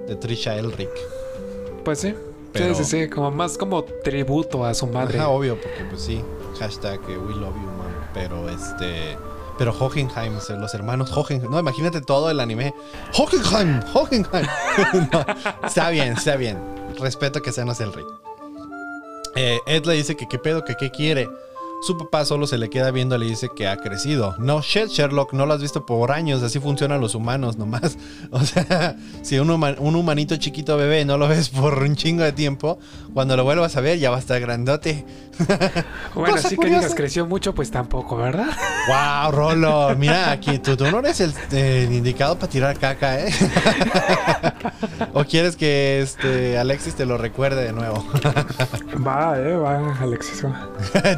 [0.06, 0.88] de Trisha Elric.
[1.84, 2.14] Pues sí.
[2.52, 3.08] Pero- Sí, sí, sí.
[3.10, 5.18] Como más como tributo a su madre.
[5.18, 6.22] Ajá, obvio, porque pues sí,
[6.58, 7.86] hashtag we love you, mom.
[8.14, 9.16] Pero este.
[9.58, 11.50] Pero Hohenheim, los hermanos Hohenheim.
[11.50, 12.72] No, imagínate todo el anime.
[13.16, 14.46] Hohenheim, Hohenheim.
[15.12, 15.26] No,
[15.66, 16.58] está bien, está bien.
[16.98, 18.06] Respeto que sean los Elric.
[19.34, 21.28] Eh, Ed le dice que qué pedo, que qué quiere.
[21.80, 24.34] Su papá solo se le queda viendo y le dice que ha crecido.
[24.38, 26.42] No, shit, Sherlock, no lo has visto por años.
[26.42, 27.96] Así funcionan los humanos nomás.
[28.30, 32.32] O sea, si un, un humanito chiquito bebé no lo ves por un chingo de
[32.32, 32.78] tiempo,
[33.14, 35.04] cuando lo vuelvas a ver ya va a estar grandote.
[36.14, 38.48] bueno, así que digas creció mucho, pues tampoco, ¿verdad?
[38.88, 39.96] ¡Wow, Rolo!
[39.96, 43.32] Mira, aquí tú, tú no eres el, el indicado para tirar caca, ¿eh?
[45.14, 48.04] ¿O quieres que este Alexis te lo recuerde de nuevo?
[49.06, 50.44] Va, eh, va, Alexis.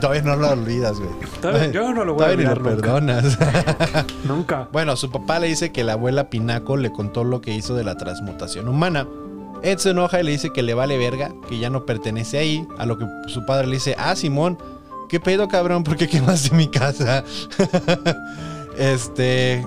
[0.00, 1.10] Todavía no lo olvidas, güey.
[1.40, 2.92] Todavía- yo no lo voy a Todavía ni olvidar nunca.
[2.92, 3.38] perdonas.
[4.24, 4.68] Nunca.
[4.72, 7.84] Bueno, su papá le dice que la abuela Pinaco le contó lo que hizo de
[7.84, 9.06] la transmutación humana.
[9.62, 12.66] Ed se enoja y le dice que le vale verga, que ya no pertenece ahí.
[12.78, 14.58] A lo que su padre le dice, ah, Simón,
[15.08, 15.84] ¿qué pedo, cabrón?
[15.84, 17.24] ¿Por qué quemaste mi casa?
[18.78, 19.66] este...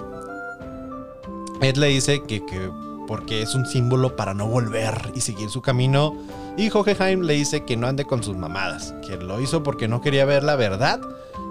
[1.62, 2.70] Ed le dice que, que
[3.08, 6.16] porque es un símbolo para no volver y seguir su camino.
[6.56, 10.02] Y Hohenheim le dice que no ande con sus mamadas, que lo hizo porque no
[10.02, 11.02] quería ver la verdad,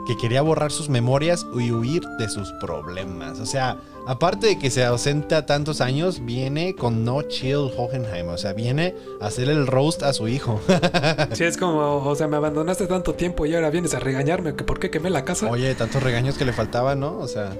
[0.06, 3.40] que quería borrar sus memorias y huir de sus problemas.
[3.40, 8.28] O sea, aparte de que se ausenta tantos años, viene con no chill Hohenheim.
[8.28, 10.60] O sea, viene a hacer el roast a su hijo.
[11.32, 14.78] Sí, es como, o sea, me abandonaste tanto tiempo y ahora vienes a regañarme por
[14.78, 15.50] qué quemé la casa.
[15.50, 17.18] Oye, tantos regaños que le faltaban, ¿no?
[17.18, 17.52] O sea,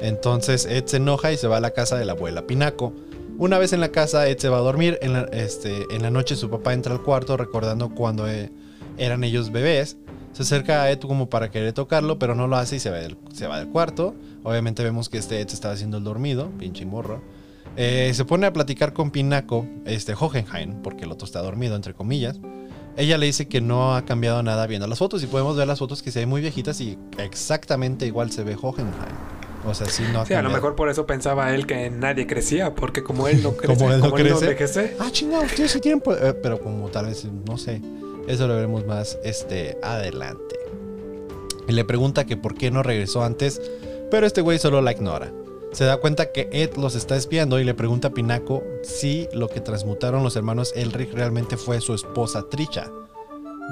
[0.00, 2.92] entonces Ed se enoja y se va a la casa de la abuela Pinaco.
[3.36, 4.98] Una vez en la casa, Ed se va a dormir.
[5.02, 8.52] En la, este, noche su papá entra al cuarto recordando cuando eh,
[8.96, 9.96] eran ellos bebés.
[10.32, 12.98] Se acerca a Ed como para querer tocarlo, pero no lo hace y se va
[12.98, 13.16] del,
[13.68, 14.14] cuarto.
[14.44, 17.22] Obviamente vemos que este Ed se estaba haciendo el dormido, pinche morro.
[17.76, 21.92] Eh, se pone a platicar con Pinaco, este Hohenheim, porque el otro está dormido, entre
[21.92, 22.38] comillas.
[22.96, 25.80] Ella le dice que no ha cambiado nada viendo las fotos y podemos ver las
[25.80, 28.94] fotos que se ven muy viejitas y exactamente igual se ve Hohenheim.
[29.66, 32.26] O sea, sí, no ha Sí, a lo mejor por eso pensaba él que nadie
[32.26, 34.44] crecía, porque como él no crece, Como él no crece.
[34.44, 36.02] envejece, Ah, chingado, ustedes sí tienen...
[36.20, 37.80] eh, pero como tal vez, no sé.
[38.26, 40.56] Eso lo veremos más este, adelante.
[41.68, 43.60] Y le pregunta que por qué no regresó antes,
[44.10, 45.32] pero este güey solo la ignora.
[45.72, 49.48] Se da cuenta que Ed los está espiando y le pregunta a Pinaco si lo
[49.48, 52.90] que transmutaron los hermanos Elric realmente fue su esposa Trisha.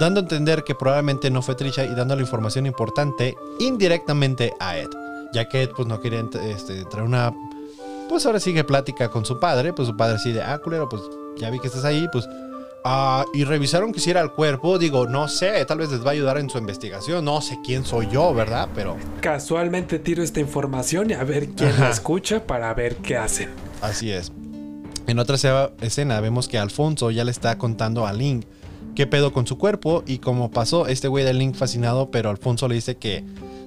[0.00, 4.78] Dando a entender que probablemente no fue Trisha y dando la información importante indirectamente a
[4.78, 4.88] Ed.
[5.32, 7.32] Ya que Ed pues no quería este, traer una
[8.08, 11.00] pues ahora sigue plática con su padre, pues su padre sí de, ah, culero, pues
[11.38, 12.28] ya vi que estás ahí, pues...
[12.84, 16.10] ah, y revisaron que si era el cuerpo, digo, no sé, tal vez les va
[16.10, 18.68] a ayudar en su investigación, no sé quién soy yo, ¿verdad?
[18.74, 21.84] Pero casualmente tiro esta información y a ver quién Ajá.
[21.84, 23.48] la escucha para ver qué hacen.
[23.80, 24.30] así es.
[25.06, 25.36] En otra
[25.80, 28.44] escena vemos que Alfonso ya le está contando a Link
[28.94, 32.68] qué pedo con su cuerpo y cómo pasó este güey de Link fascinado, pero Alfonso
[32.68, 33.24] le dice que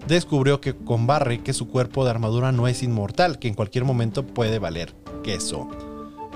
[0.07, 3.85] descubrió que con Barry que su cuerpo de armadura no es inmortal, que en cualquier
[3.85, 5.67] momento puede valer queso.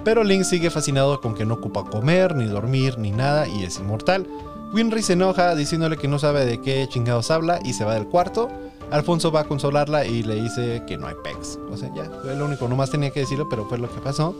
[0.03, 3.79] Pero Link sigue fascinado con que no ocupa comer, ni dormir, ni nada y es
[3.79, 4.25] inmortal.
[4.73, 8.07] Winry se enoja diciéndole que no sabe de qué chingados habla y se va del
[8.07, 8.49] cuarto.
[8.91, 11.59] Alfonso va a consolarla y le dice que no hay pecs.
[11.71, 14.35] O sea, ya, fue lo único, nomás tenía que decirlo, pero fue lo que pasó.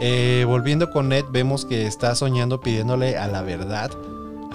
[0.00, 3.90] Eh, volviendo con Ned, vemos que está soñando pidiéndole a la verdad,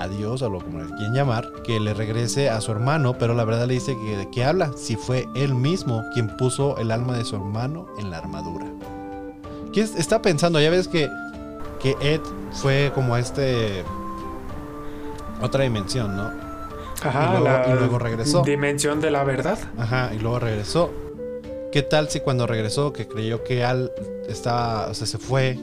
[0.02, 3.34] a Dios, o lo como le quieren llamar, que le regrese a su hermano, pero
[3.34, 6.92] la verdad le dice que de qué habla, si fue él mismo quien puso el
[6.92, 8.66] alma de su hermano en la armadura.
[9.74, 10.60] ¿Qué es- está pensando?
[10.60, 11.10] Ya ves que,
[11.82, 12.22] que Ed
[12.54, 13.84] fue como a este...
[15.42, 16.30] Otra dimensión, ¿no?
[17.04, 18.42] Ajá, Y luego- la y luego regresó.
[18.44, 19.58] Dimensión de la verdad.
[19.78, 20.92] Ajá, y luego regresó.
[21.72, 23.92] ¿Qué tal si cuando regresó, que creyó que Al
[24.28, 25.58] estaba, o sea, se fue,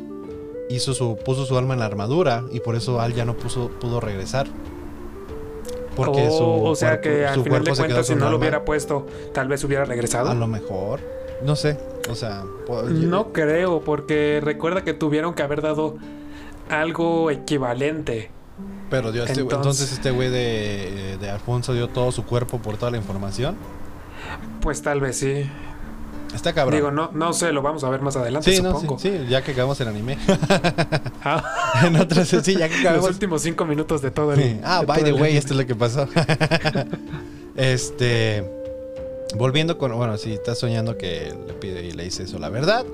[0.69, 3.69] hizo su, puso su alma en la armadura y por eso Al ya no puso,
[3.81, 4.47] pudo regresar?
[5.97, 8.39] Porque o, su o sea cuerpo- que al final de cuentas, si no lo alma.
[8.39, 10.31] hubiera puesto, tal vez hubiera regresado.
[10.31, 11.01] A lo mejor,
[11.43, 11.77] no sé,
[12.09, 12.45] o sea,
[12.89, 15.97] No creo, porque recuerda que tuvieron que haber dado
[16.71, 18.31] algo equivalente.
[18.91, 22.77] pero dio este- entonces- entonces este güey de, de Alfonso dio todo su cuerpo por
[22.77, 23.57] toda la información.
[24.61, 25.51] Pues tal vez sí.
[26.35, 26.79] Está cabrón.
[26.79, 29.01] Digo, no, no sé, lo vamos a ver más adelante, sí, no, sí, supongo.
[29.01, 30.19] sí, ya que acabamos el anime.
[31.25, 34.43] Ah, en otras, sí, ya que los acabamos últimos cinco minutos de todo el.
[34.43, 34.61] Sí.
[34.63, 35.39] Ah, by the way, anime.
[35.39, 36.09] esto es lo que pasó.
[37.57, 38.49] este.
[39.37, 39.95] Volviendo con.
[39.97, 42.87] Bueno, si estás soñando que le pide y le dice eso, la verdad.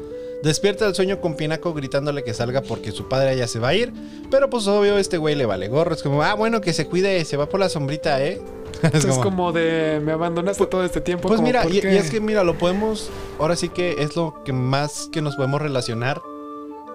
[0.45, 3.75] Despierta del sueño con Pinaco gritándole que salga porque su padre ya se va a
[3.75, 3.95] ir.
[4.31, 5.95] Pero pues obvio, este güey le vale gorro.
[5.95, 8.43] Es como, ah, bueno, que se cuide, se va por la sombrita, ¿eh?
[8.93, 11.29] es, como, de, me abandonaste todo este tiempo.
[11.29, 15.09] Pues mira, y, es que mira, lo podemos, ahora sí que es lo que más
[15.11, 16.21] que nos podemos relacionar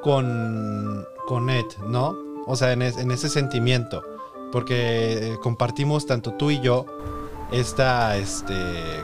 [0.03, 2.15] con, con Ed, ¿no?
[2.45, 4.03] O sea, en, en ese sentimiento.
[4.51, 6.85] Porque compartimos tanto tú y yo
[7.51, 8.53] esta, este,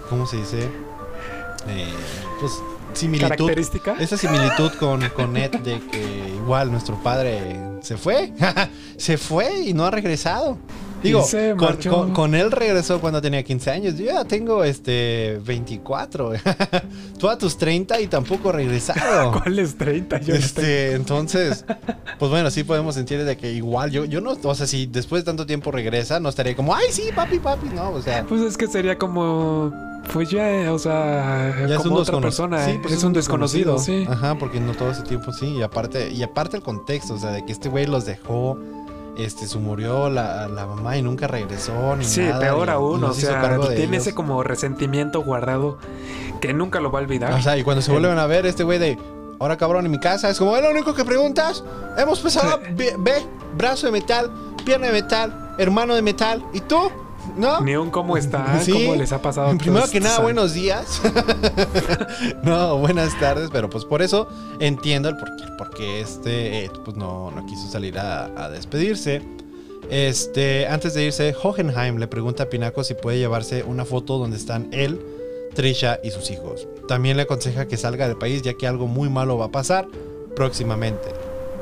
[0.07, 0.69] ¿cómo se dice?
[1.67, 1.93] Eh,
[2.39, 2.53] pues
[2.95, 3.29] similitud.
[3.29, 3.95] ¿Característica?
[3.99, 8.33] Esa similitud con, con Ed de que igual nuestro padre se fue.
[8.97, 10.57] se fue y no ha regresado.
[11.05, 11.23] Digo,
[12.13, 13.97] con, él regresó cuando tenía 15 años.
[13.97, 16.33] Yo ya tengo este 24.
[17.19, 19.31] Tú a tus 30 y tampoco regresado.
[19.43, 20.21] ¿Cuáles 30?
[20.21, 21.65] Yo este, entonces,
[22.17, 25.21] pues bueno, sí podemos sentir de que igual yo, yo no, o sea, si después
[25.21, 28.25] de tanto tiempo regresa, no estaría como, ay, sí, papi, papi, no, o sea.
[28.25, 29.71] Pues es que sería como
[30.11, 34.05] pues ya, o sea, ya como es otra persona, sí, pues es, un desconocido, sí.
[34.09, 37.31] Ajá, porque no todo ese tiempo sí, y aparte y aparte el contexto, o sea,
[37.31, 38.57] de que este güey los dejó
[39.17, 41.95] este, se murió la, mamá y nunca regresó.
[41.95, 45.77] Ni sí, peor aún, o sea, tiene ese como resentimiento guardado
[46.41, 47.33] que nunca lo va a olvidar.
[47.33, 48.97] O sea, y cuando se vuelven a ver, este güey de,
[49.39, 51.63] ahora cabrón, en mi casa, es como, es lo único que preguntas.
[51.97, 53.25] Hemos pasado, ve,
[53.57, 54.31] brazo de metal,
[54.65, 56.91] pierna de metal, hermano de metal, ¿y tú?
[57.35, 57.61] ¿No?
[57.61, 59.57] Ni un cómo está, cómo les ha pasado.
[59.57, 61.01] Primero que nada, buenos días.
[62.43, 64.27] no, buenas tardes, pero pues por eso
[64.59, 69.21] entiendo el porqué, porque este pues no, no quiso salir a, despedirse.
[69.89, 74.37] Este, antes de irse, Hohenheim le pregunta a Pinaco si puede llevarse una foto donde
[74.37, 74.99] están él,
[75.53, 76.67] Trisha y sus hijos.
[76.87, 79.87] También le aconseja que salga del país ya que algo muy malo va a pasar
[80.35, 81.09] próximamente.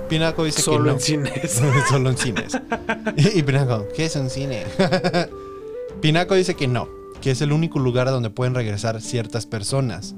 [0.07, 0.91] Pinaco dice que no.
[0.91, 1.61] en cines.
[1.89, 2.57] Solo en cines.
[3.17, 4.63] y, y Pinaco, ¿qué es un cine?
[6.03, 6.89] Pinaco dice que no,
[7.21, 10.15] que es el único lugar a donde pueden regresar ciertas personas.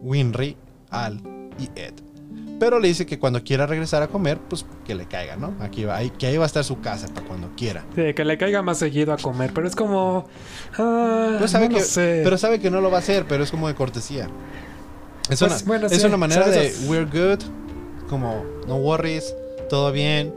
[0.00, 0.56] Winry,
[0.90, 1.20] Al
[1.58, 1.94] y Ed.
[2.60, 5.52] Pero le dice que cuando quiera regresar a comer, pues que le caiga, ¿no?
[5.58, 7.84] Aquí va, que ahí va a estar su casa para cuando quiera.
[7.96, 10.28] Sí, que le caiga más seguido a comer, pero es como.
[10.78, 11.82] Ah, pero, sabe que,
[12.22, 14.28] pero sabe que no lo va a hacer, pero es como de cortesía.
[15.28, 17.42] Es, pues, una, es una manera de we're good,
[18.08, 19.34] como no worries,
[19.68, 20.32] todo bien,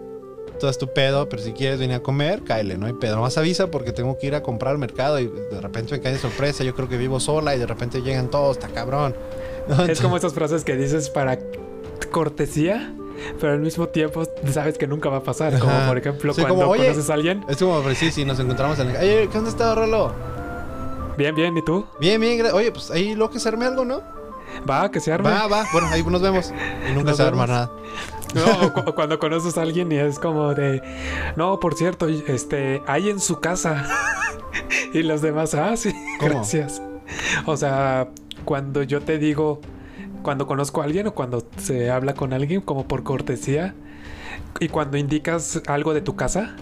[0.58, 3.16] todo es tu pedo, pero si quieres venir a comer, cáele, no hay pedo.
[3.16, 6.14] Nomás avisa porque tengo que ir a comprar al mercado y de repente me cae
[6.14, 6.64] de sorpresa.
[6.64, 9.16] Yo creo que vivo sola y de repente llegan todos, está cabrón.
[9.88, 11.40] Es como estas frases que dices para
[12.12, 12.94] cortesía,
[13.40, 15.58] pero al mismo tiempo sabes que nunca va a pasar.
[15.60, 17.44] Como por ejemplo cuando conoces a alguien.
[17.48, 18.98] Es como, pues, sí, sí, nos encontramos en el.
[18.98, 20.14] Oye, ¿qué onda está, Rolo?
[21.18, 21.86] Bien, bien, ¿y tú?
[22.00, 22.46] Bien, bien.
[22.54, 24.02] Oye, pues ahí lo que se arme algo, ¿no?
[24.70, 25.30] Va, que se arme.
[25.30, 25.66] Va, va.
[25.72, 26.54] Bueno, ahí nos vemos.
[26.90, 27.72] Y nunca se arma nada.
[28.34, 30.82] No, cuando conoces a alguien y es como de,
[31.36, 33.88] no, por cierto, este, hay en su casa.
[34.94, 36.82] y los demás, ah, sí, gracias.
[37.46, 38.10] O sea,
[38.46, 39.62] cuando yo te digo,
[40.24, 43.76] cuando conozco a alguien o cuando se habla con alguien como por cortesía,
[44.60, 46.56] y cuando indicas algo de tu casa,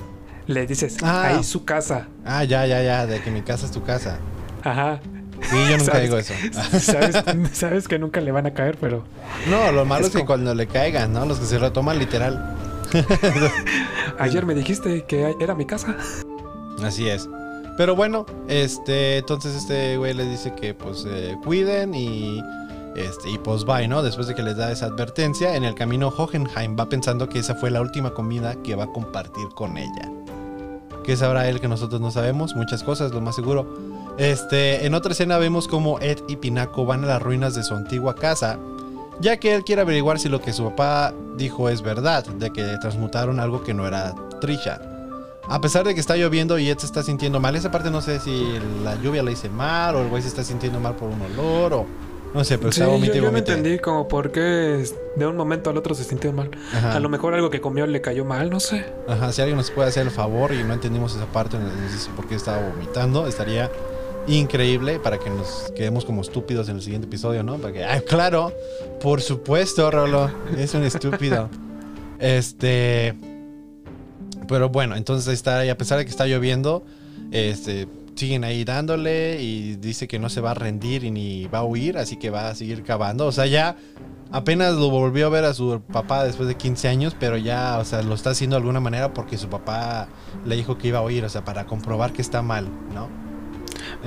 [0.47, 1.27] le dices, ah.
[1.27, 2.07] ahí su casa.
[2.25, 4.19] Ah, ya, ya, ya, de que mi casa es tu casa.
[4.63, 4.99] Ajá.
[5.41, 6.33] Sí, yo nunca digo eso.
[7.53, 9.03] Sabes, que nunca le van a caer, pero.
[9.49, 11.25] No, lo malo es, que cuando le caigan, ¿no?
[11.25, 12.55] Los que se lo toman literal.
[14.19, 15.95] Ayer me dijiste que era mi casa.
[16.83, 17.27] Así es.
[17.77, 22.41] Pero bueno, este, entonces este güey le dice que pues eh, cuiden y
[22.95, 24.01] este, y pues bye, ¿no?
[24.01, 27.55] Después de que les da esa advertencia, en el camino Hohenheim va pensando que esa
[27.55, 30.09] fue la última comida que va a compartir con ella.
[31.03, 32.55] ¿Qué sabrá él que nosotros no sabemos?
[32.55, 33.67] Muchas cosas, lo más seguro.
[34.17, 37.73] Este, en otra escena vemos como Ed y Pinaco van a las ruinas de su
[37.73, 38.57] antigua casa,
[39.19, 42.63] ya que él quiere averiguar si lo que su papá dijo es verdad, de que
[42.79, 44.81] transmutaron algo que no era Trisha.
[45.47, 48.01] A pesar de que está lloviendo y Ed se está sintiendo mal, esa parte no
[48.01, 51.09] sé si la lluvia le hice mal o el güey se está sintiendo mal por
[51.09, 51.85] un olor o
[52.33, 54.83] no sé, pero está yo, yo me entendí como por qué
[55.15, 56.51] de un momento al otro se sintió mal.
[56.83, 58.85] A lo mejor algo que comió le cayó mal, no sé.
[59.07, 62.09] Ajá, si alguien nos puede hacer el favor y no entendimos esa parte, no sé
[62.13, 63.71] por qué estaba vomitando, estaría
[64.27, 67.57] increíble para que nos quedemos como estúpidos en el siguiente episodio, ¿no?
[67.57, 68.53] Para que, ah, claro,
[69.01, 71.49] por supuesto, Rolo, es un estúpido.
[72.19, 73.15] este,
[74.47, 76.85] pero bueno, entonces está ahí, a pesar de que está lloviendo,
[77.31, 81.59] este, siguen ahí dándole y dice que no se va a rendir y ni va
[81.59, 83.27] a huir, así que va a seguir cavando.
[83.27, 83.75] O sea, ya
[84.31, 87.85] apenas lo volvió a ver a su papá después de 15 años, pero ya, o
[87.85, 90.07] sea, lo está haciendo de alguna manera porque su papá
[90.45, 93.24] le dijo que iba a huir, o sea, para comprobar que está mal, ¿no?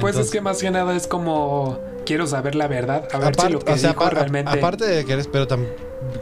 [0.01, 3.49] Pues es que más que nada es como quiero saber la verdad, a ver si
[3.51, 4.51] lo que dijo realmente.
[4.59, 5.47] Aparte de que eres, pero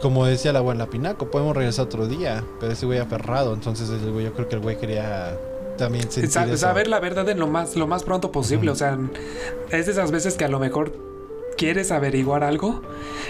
[0.01, 4.33] como decía la buena Pinaco, podemos regresar otro día, pero ese güey aferrado, entonces yo
[4.33, 5.37] creo que el güey quería
[5.77, 8.97] también sentir saber la verdad en lo más lo más pronto posible, o sea,
[9.69, 10.91] es de esas veces que a lo mejor
[11.57, 12.81] quieres averiguar algo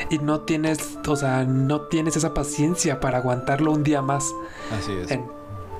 [0.09, 4.33] y no tienes, o sea, no tienes esa paciencia para aguantarlo un día más.
[4.77, 5.11] Así es.
[5.11, 5.36] En-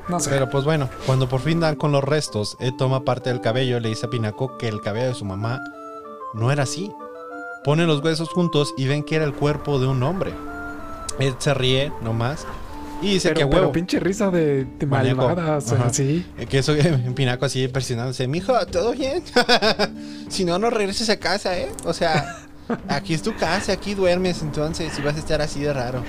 [0.10, 0.30] no sé.
[0.30, 3.78] Pero pues bueno, cuando por fin dan con los restos, Ed toma parte del cabello
[3.78, 5.62] y le dice a Pinaco que el cabello de su mamá
[6.34, 6.92] no era así.
[7.64, 10.34] Ponen los huesos juntos y ven que era el cuerpo de un hombre.
[11.20, 12.46] Ed se ríe nomás
[13.02, 13.72] y dice que pero, pero huevo.
[13.74, 15.94] pinche risa de, de malvada, o sea, Ajá.
[15.94, 16.26] sí.
[16.38, 16.74] Eh, Que eso,
[17.16, 18.28] Pinaco así presionándose.
[18.28, 19.24] Mijo, ¿todo bien?
[20.30, 21.70] si no, no regreses a casa, ¿eh?
[21.86, 22.47] O sea,
[22.88, 26.04] aquí es tu casa, aquí duermes, entonces, y vas a estar así de raro.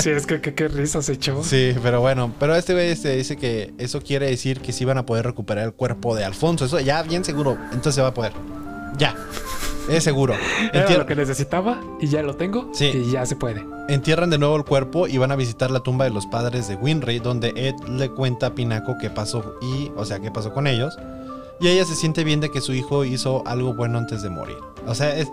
[0.00, 1.42] Sí, es que qué risa se echó.
[1.42, 4.98] Sí, pero bueno, pero este güey este, dice que eso quiere decir que sí van
[4.98, 6.64] a poder recuperar el cuerpo de Alfonso.
[6.66, 8.32] Eso ya bien seguro, entonces se va a poder.
[8.98, 9.14] Ya,
[9.88, 10.34] es seguro.
[10.72, 12.86] Era Entier- lo que necesitaba y ya lo tengo Sí.
[12.94, 13.64] y ya se puede.
[13.88, 16.76] Entierran de nuevo el cuerpo y van a visitar la tumba de los padres de
[16.76, 20.66] Winry, donde Ed le cuenta a Pinaco qué pasó y, o sea, qué pasó con
[20.66, 20.96] ellos.
[21.60, 24.56] Y ella se siente bien de que su hijo hizo algo bueno antes de morir.
[24.86, 25.28] O sea, es,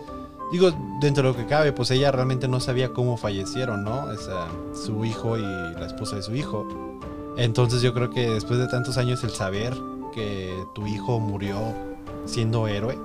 [0.51, 4.03] digo, dentro de lo que cabe, pues ella realmente no sabía cómo fallecieron, ¿no?
[4.05, 6.65] O sea, su hijo y la esposa de su hijo.
[7.37, 9.73] Entonces yo creo que después de tantos años el saber
[10.13, 11.57] que tu hijo murió
[12.25, 12.97] siendo héroe,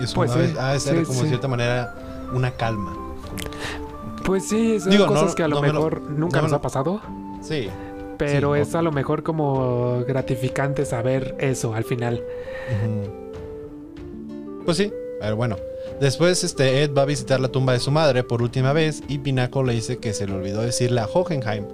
[0.00, 1.22] es Pues una, sí, ha de ser sí, como sí.
[1.24, 1.94] de cierta manera
[2.34, 2.94] una calma.
[4.24, 6.42] Pues sí, son Digo, no- cosas que a lo no me lo- mejor nunca no
[6.42, 7.00] nos lo- ha pasado,
[7.40, 7.70] Sí.
[8.18, 12.22] pero es a lo mejor como gratificante saber eso al final.
[14.64, 15.56] Pues sí, pero bueno.
[16.00, 19.18] Después este Ed va a visitar la tumba de su madre por última vez y
[19.18, 21.64] Pinaco le dice que se le olvidó decirle a Hohenheim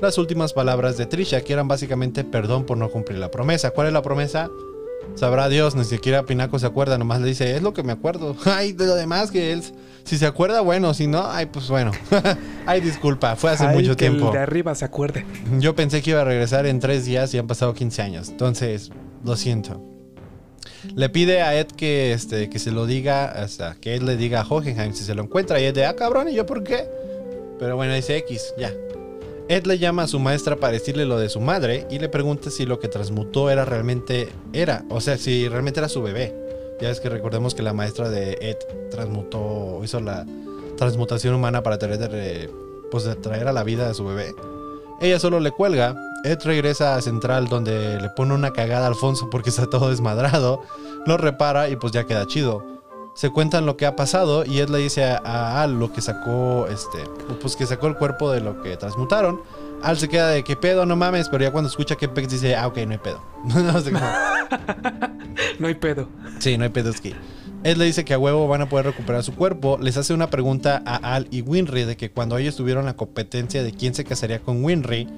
[0.00, 3.70] las últimas palabras de Trisha, que eran básicamente perdón por no cumplir la promesa.
[3.70, 4.50] ¿Cuál es la promesa?
[5.14, 8.36] Sabrá Dios, ni siquiera Pinaco se acuerda, nomás le dice, es lo que me acuerdo.
[8.44, 9.62] Ay, de lo demás que él,
[10.04, 11.92] si se acuerda, bueno, si no, ay, pues bueno.
[12.66, 14.28] ay, disculpa, fue hace Ay, mucho que tiempo.
[14.28, 15.24] el de arriba se acuerde.
[15.58, 18.28] Yo pensé que iba a regresar en tres días y han pasado 15 años.
[18.28, 18.90] Entonces,
[19.24, 19.82] lo siento.
[20.94, 24.40] Le pide a Ed que, este, que se lo diga, sea, que Ed le diga
[24.40, 25.60] a Hohenheim si se lo encuentra.
[25.60, 26.84] Y Ed de, ah, cabrón, ¿y yo por qué?
[27.58, 28.72] Pero bueno, dice X, ya.
[29.48, 32.50] Ed le llama a su maestra para decirle lo de su madre y le pregunta
[32.50, 36.34] si lo que transmutó era realmente era, o sea, si realmente era su bebé.
[36.80, 38.56] Ya es que recordemos que la maestra de Ed
[38.90, 40.26] transmutó, hizo la
[40.76, 42.50] transmutación humana para traer, de-
[42.90, 44.34] pues, de traer a la vida a su bebé.
[45.00, 45.94] Ella solo le cuelga.
[46.26, 50.60] Ed regresa a Central donde le pone una cagada a Alfonso porque está todo desmadrado.
[51.06, 52.64] Lo repara y pues ya queda chido.
[53.14, 56.66] Se cuentan lo que ha pasado y Ed le dice a, Al lo que sacó,
[56.66, 56.98] este,
[57.40, 59.40] pues que sacó el cuerpo de lo que transmutaron.
[59.82, 62.56] Al se queda de que pedo, no mames, pero ya cuando escucha que Pex dice,
[62.56, 63.22] ah, ok, no hay pedo.
[63.44, 64.06] No sé cómo.
[65.58, 66.08] No hay pedo.
[66.38, 67.14] Sí, no hay pedos aquí.
[67.62, 69.78] Ed le dice que a huevo van a poder recuperar su cuerpo.
[69.80, 73.62] Les hace una pregunta a Al y Winry de que cuando ellos tuvieron la competencia
[73.62, 75.08] de quién se casaría con Winry,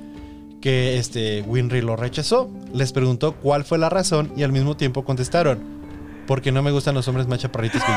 [0.61, 2.51] que este Winry lo rechazó.
[2.73, 5.79] Les preguntó cuál fue la razón y al mismo tiempo contestaron.
[6.27, 7.91] Porque no me gustan los hombres más chaparritos que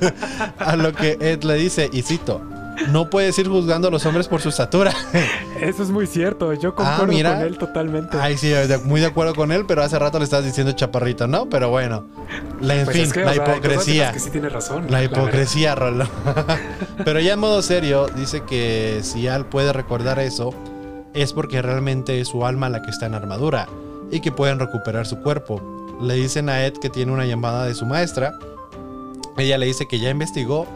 [0.00, 0.08] yo.
[0.58, 2.40] a lo que Ed le dice, y cito,
[2.88, 4.94] no puedes ir juzgando a los hombres por su estatura.
[5.60, 6.54] Eso es muy cierto.
[6.54, 7.34] Yo concuerdo Ah, mira.
[7.34, 8.16] con él totalmente.
[8.18, 8.50] Ay, sí,
[8.84, 11.50] muy de acuerdo con él, pero hace rato le estabas diciendo chaparrito, ¿no?
[11.50, 12.06] Pero bueno,
[12.62, 14.12] la, en Pues fin, es que, o la sea, hipocresía.
[14.12, 14.86] que sí tiene razón.
[14.88, 16.08] La hipocresía, Rolo.
[17.04, 20.54] Pero ya en modo serio, dice que si Al puede recordar eso,
[21.14, 23.68] es porque realmente es su alma la que está en armadura
[24.10, 25.60] y que pueden recuperar su cuerpo.
[26.00, 28.32] Le dicen a Ed que tiene una llamada de su maestra.
[29.36, 30.66] Ella le dice que ya investigó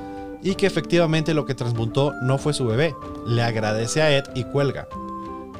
[0.42, 2.94] y que efectivamente lo que transmutó no fue su bebé.
[3.26, 4.88] Le agradece a Ed y cuelga.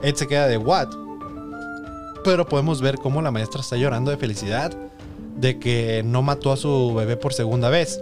[0.03, 0.89] Ed se queda de what?
[2.23, 4.73] Pero podemos ver cómo la maestra está llorando de felicidad
[5.37, 8.01] de que no mató a su bebé por segunda vez.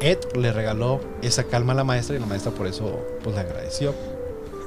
[0.00, 3.42] Ed le regaló esa calma a la maestra y la maestra por eso pues le
[3.42, 3.94] agradeció.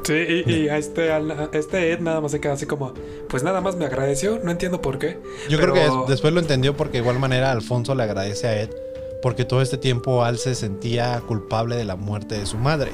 [0.03, 0.13] Sí,
[0.45, 1.21] y, y a este, a
[1.53, 2.93] este Ed nada más se queda así como,
[3.29, 5.19] pues nada más me agradeció, no entiendo por qué.
[5.49, 8.47] Yo Pero- creo que des- después lo entendió porque de igual manera Alfonso le agradece
[8.47, 8.69] a Ed
[9.21, 12.91] porque todo este tiempo Al se sentía culpable de la muerte de su madre.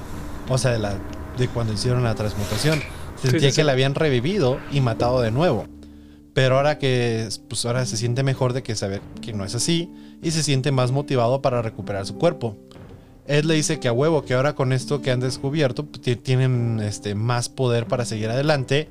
[0.48, 0.94] O sea, de, la,
[1.40, 2.80] de cuando hicieron la transmutación.
[3.20, 3.64] Sentía sí, que sí.
[3.64, 5.66] la habían revivido y matado de nuevo.
[6.36, 9.90] Pero ahora que pues ahora se siente mejor de que saber que no es así
[10.22, 12.56] y se siente más motivado para recuperar su cuerpo.
[13.30, 16.16] Ed le dice que a huevo, que ahora con esto que han descubierto, pues, ti-
[16.16, 18.90] tienen este, más poder para seguir adelante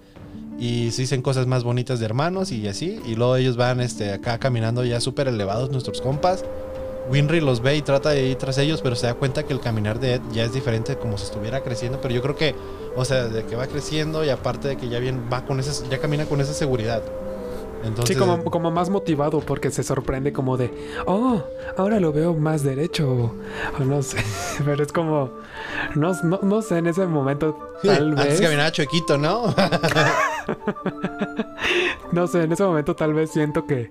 [0.61, 3.01] y se dicen cosas más bonitas de hermanos y así.
[3.05, 6.45] Y luego ellos van este, acá caminando ya súper elevados, nuestros compas.
[7.11, 9.61] Winry los ve y trata de ir tras ellos, pero se da cuenta que el
[9.61, 12.01] caminar de Ed ya es diferente como si estuviera creciendo.
[12.01, 12.55] Pero yo creo que,
[12.97, 15.89] o sea, de que va creciendo y aparte de que ya bien va con esa,
[15.89, 17.03] ya camina con esa seguridad.
[17.85, 20.73] Entonces, sí, como, como más motivado porque se sorprende como de,
[21.07, 21.43] oh,
[21.77, 23.33] ahora lo veo más derecho.
[23.79, 24.19] O no sé,
[24.65, 25.31] pero es como,
[25.95, 29.55] no, no, no sé, en ese momento tal antes vez, caminaba chuequito, ¿no?
[32.13, 33.91] no sé, en ese momento tal vez siento que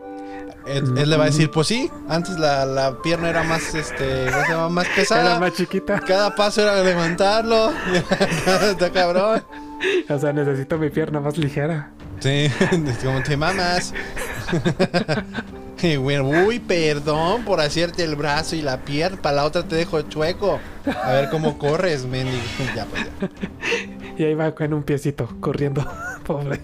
[0.67, 4.25] él, él le va a decir, pues sí, antes la, la pierna era más, este,
[4.31, 4.69] ¿cómo se llama?
[4.69, 5.21] Más pesada.
[5.21, 5.99] Era más chiquita.
[6.01, 7.71] Cada paso era levantarlo.
[8.69, 9.43] Está cabrón.
[10.09, 11.93] O sea, necesito mi pierna más ligera.
[12.19, 12.29] Sí,
[12.87, 13.93] es como te mamas.
[15.79, 19.21] Y bueno, uy, perdón por hacerte el brazo y la pierna.
[19.21, 20.59] Para la otra te dejo chueco.
[21.03, 22.41] A ver cómo corres, mendigo.
[22.75, 23.29] Ya, pues ya.
[24.17, 25.85] Y ahí va con un piecito corriendo.
[26.25, 26.61] Pobre.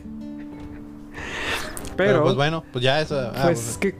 [1.95, 3.31] Pero, Pero, pues bueno, pues ya eso.
[3.35, 3.95] Ah, pues, ¿qué,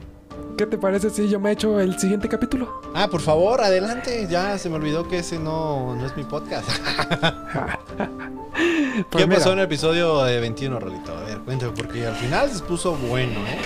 [0.58, 2.82] ¿qué te parece si yo me echo el siguiente capítulo?
[2.94, 4.28] ah, por favor, adelante.
[4.30, 6.70] Ya se me olvidó que ese no, no es mi podcast.
[9.10, 11.18] Pues ¿Qué mira, pasó en el episodio de 21, Rolito?
[11.18, 13.58] A ver, cuéntame, porque al final se puso bueno, ¿eh?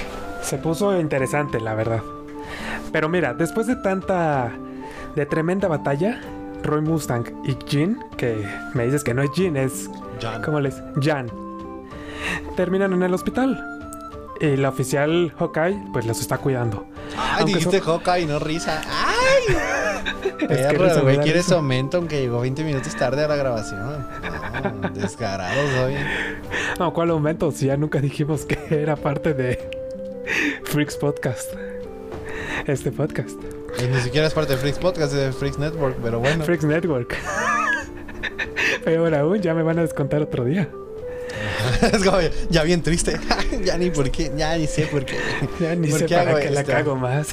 [0.41, 2.01] Se puso interesante, la verdad.
[2.93, 4.53] Pero mira, después de tanta.
[5.15, 6.21] de tremenda batalla,
[6.63, 9.89] Roy Mustang y Jean, que me dices que no es Jean, es.
[10.21, 10.41] Jan.
[10.41, 10.81] ¿Cómo les?
[11.01, 11.29] Jan.
[12.55, 13.76] Terminan en el hospital.
[14.39, 16.87] Y la oficial Hawkeye, pues los está cuidando.
[17.17, 18.81] Ay, Aunque dijiste son- Hawkeye, no risa.
[18.85, 19.55] ¡Ay!
[20.39, 24.07] que Perro, me güey, ¿quieres aumento aunque llegó 20 minutos tarde a la grabación?
[24.81, 25.95] No, descarado soy.
[26.79, 27.51] No, ¿cuál aumento?
[27.51, 29.69] Si ya nunca dijimos que era parte de
[30.65, 31.53] Freaks Podcast.
[32.67, 33.39] Este podcast.
[33.69, 36.43] Pues ni siquiera es parte de Freaks Podcast, es de Freaks Network, pero bueno.
[36.43, 37.15] Freaks Network.
[38.85, 40.69] Peor aún, ya me van a descontar otro día.
[41.93, 42.17] es como,
[42.49, 43.19] ya bien triste.
[43.65, 45.17] ya ni por qué, ya ni sé por qué.
[45.59, 46.71] Ya ni ¿Por sé qué para hago qué la esto?
[46.71, 47.29] cago más.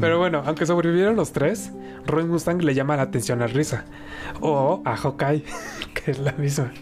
[0.00, 1.70] Pero bueno, aunque sobrevivieron los tres,
[2.06, 3.84] Roy Mustang le llama la atención a Risa.
[4.40, 5.44] O a Hawkeye,
[5.94, 6.72] que es la misma.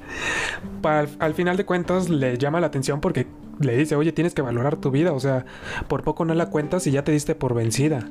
[1.19, 3.27] Al final de cuentas le llama la atención porque
[3.61, 5.13] le dice, oye, tienes que valorar tu vida.
[5.13, 5.45] O sea,
[5.89, 8.09] por poco no la cuentas y ya te diste por vencida.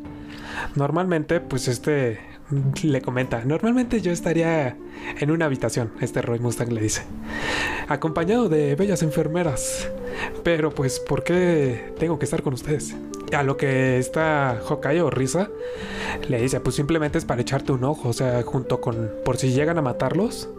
[0.75, 2.19] Normalmente, pues este
[2.83, 4.75] le comenta, normalmente yo estaría
[5.19, 7.03] en una habitación, este Roy Mustang le dice,
[7.87, 9.89] acompañado de bellas enfermeras.
[10.43, 12.95] Pero pues, ¿por qué tengo que estar con ustedes?
[13.33, 15.49] A lo que está Hawkeye o Risa
[16.27, 19.51] le dice, pues simplemente es para echarte un ojo, o sea, junto con, por si
[19.51, 20.49] llegan a matarlos.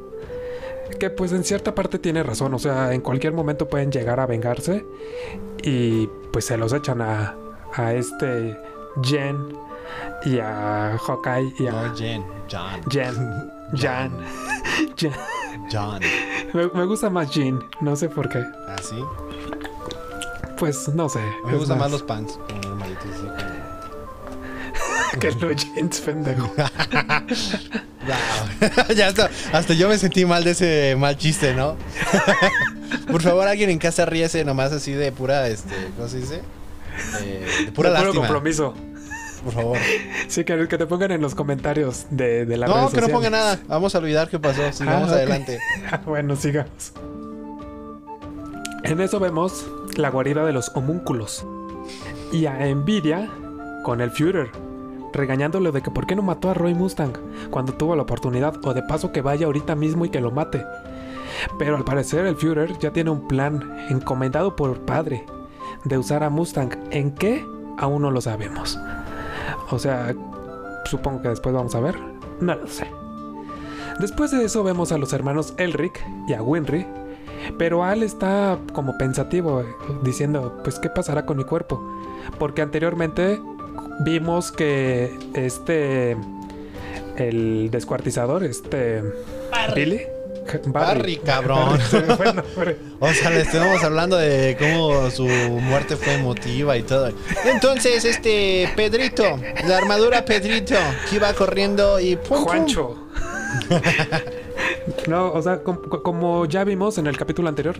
[0.98, 4.26] Que pues en cierta parte tiene razón, o sea, en cualquier momento pueden llegar a
[4.26, 4.84] vengarse
[5.62, 7.34] y pues se los echan a,
[7.74, 8.56] a este
[9.02, 9.36] Jen
[10.24, 12.80] y a Hawkeye y a No, Jen, John.
[12.90, 13.50] Jen.
[13.74, 14.12] Jan.
[14.96, 15.12] Jan.
[15.72, 16.00] John.
[16.52, 18.44] Me, me gusta más Jean, no sé por qué.
[18.68, 18.96] ¿Ah, sí?
[20.58, 21.20] Pues no sé.
[21.46, 23.62] Me gustan más los pants, normalitos, así como-
[25.20, 26.50] que los jeans, pendejo.
[28.96, 31.76] Ya hasta, hasta yo me sentí mal de ese mal chiste, ¿no?
[33.10, 36.42] Por favor, alguien en casa ríese nomás así de pura, este, ¿cómo se dice?
[37.22, 38.74] Eh, de pura De puro compromiso.
[39.44, 39.78] Por favor.
[40.28, 43.30] Sí, que, que te pongan en los comentarios de, de la No, que no ponga
[43.30, 43.58] nada.
[43.68, 44.60] Vamos a olvidar qué pasó.
[44.72, 45.18] Sigamos Ah, ok.
[45.18, 45.58] adelante.
[46.06, 46.92] bueno, sigamos.
[48.84, 49.66] En eso vemos
[49.96, 51.46] la guarida de los homúnculos.
[52.32, 53.28] Y a Envidia
[53.84, 54.50] con el Führer,
[55.12, 57.12] regañándole de que por qué no mató a Roy Mustang
[57.50, 60.64] cuando tuvo la oportunidad, o de paso que vaya ahorita mismo y que lo mate.
[61.58, 65.24] Pero al parecer el Führer ya tiene un plan encomendado por padre
[65.84, 66.70] de usar a Mustang.
[66.90, 67.44] ¿En qué?
[67.78, 68.78] Aún no lo sabemos.
[69.70, 70.14] O sea,
[70.84, 71.96] supongo que después vamos a ver.
[72.40, 72.86] No lo sé.
[73.98, 76.86] Después de eso vemos a los hermanos Elric y a Winry,
[77.58, 79.66] pero Al está como pensativo, eh,
[80.02, 81.80] diciendo, pues ¿qué pasará con mi cuerpo?
[82.38, 83.40] Porque anteriormente
[84.00, 86.16] vimos que este,
[87.16, 89.02] el descuartizador, este...
[89.74, 90.00] Billy.
[90.66, 91.78] Barry, cabrón.
[93.00, 97.10] O sea, le estamos hablando de cómo su muerte fue emotiva y todo.
[97.44, 99.24] Entonces, este Pedrito,
[99.66, 100.74] la armadura Pedrito,
[101.08, 102.44] que iba corriendo y pum, pum.
[102.44, 102.98] Juancho.
[105.06, 107.76] No, o sea, com- co- como ya vimos en el capítulo anterior,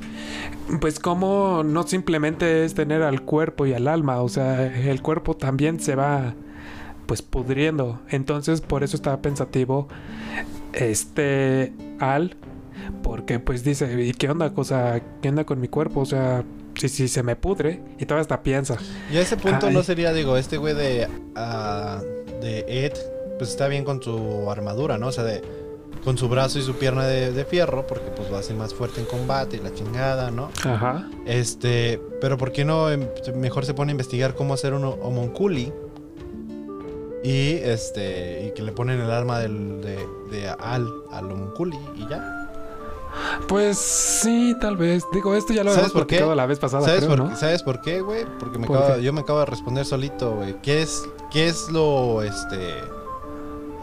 [0.80, 5.34] pues como no simplemente es tener al cuerpo y al alma, o sea, el cuerpo
[5.36, 6.34] también se va
[7.06, 8.00] pues pudriendo.
[8.08, 9.88] Entonces, por eso estaba pensativo
[10.72, 12.36] este Al,
[13.02, 14.52] porque pues dice, ¿y qué onda?
[14.54, 16.00] O sea, ¿qué onda con mi cuerpo?
[16.00, 18.76] O sea, si, si se me pudre y todavía hasta piensa.
[19.12, 19.74] Y a ese punto Ay.
[19.74, 22.00] no sería, digo, este güey de, ah,
[22.40, 22.92] de Ed,
[23.38, 25.08] pues está bien con su armadura, ¿no?
[25.08, 25.42] O sea, de,
[26.04, 29.00] con su brazo y su pierna de, de fierro, porque pues lo hace más fuerte
[29.00, 30.50] en combate y la chingada, ¿no?
[30.64, 31.08] Ajá.
[31.26, 33.06] Este, pero ¿por qué no em,
[33.36, 35.72] mejor se pone a investigar cómo hacer un homunculi?
[37.24, 39.96] Y este, y que le ponen el arma del, de,
[40.30, 42.41] de Al al homunculi y ya.
[43.48, 45.04] Pues sí, tal vez.
[45.12, 46.16] Digo, esto ya lo ¿Sabes habíamos por qué?
[46.16, 47.36] platicado la vez pasada, ¿Sabes, creo, por, ¿no?
[47.36, 48.24] ¿Sabes por qué, güey?
[48.38, 50.56] Porque me ¿Por acabo- yo me acabo de responder solito, güey.
[50.62, 52.78] ¿Qué es, ¿Qué es lo, este...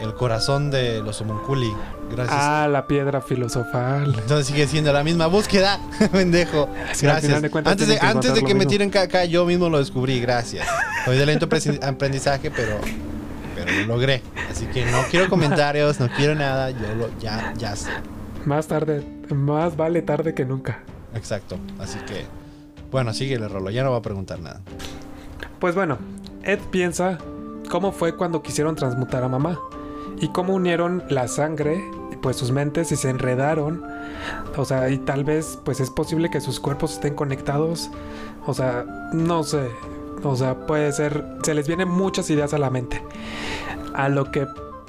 [0.00, 1.72] el corazón de los homunculi.
[2.10, 2.36] Gracias.
[2.40, 4.14] Ah, la piedra filosofal.
[4.18, 5.78] Entonces sigue siendo la misma búsqueda,
[6.12, 6.68] pendejo.
[6.92, 7.40] Sí, Gracias.
[7.42, 9.78] de antes de, que antes de encontrar que lo me tiren caca, yo mismo lo
[9.78, 10.66] descubrí, gracias.
[11.04, 11.46] Soy de lento
[11.82, 12.78] aprendizaje, pero,
[13.54, 14.22] pero lo logré.
[14.50, 17.90] Así que no quiero comentarios, no quiero nada, yo lo, ya, ya sé.
[18.44, 20.82] Más tarde, más vale tarde que nunca.
[21.14, 21.58] Exacto.
[21.78, 22.24] Así que,
[22.90, 24.60] bueno, síguele, Rolo, ya no va a preguntar nada.
[25.58, 25.98] Pues bueno,
[26.42, 27.18] Ed piensa
[27.70, 29.58] cómo fue cuando quisieron transmutar a mamá
[30.20, 31.84] y cómo unieron la sangre,
[32.22, 33.84] pues sus mentes y se enredaron.
[34.56, 37.90] O sea, y tal vez pues es posible que sus cuerpos estén conectados.
[38.46, 39.68] O sea, no sé.
[40.22, 43.02] O sea, puede ser, se les vienen muchas ideas a la mente.
[43.94, 44.46] A lo que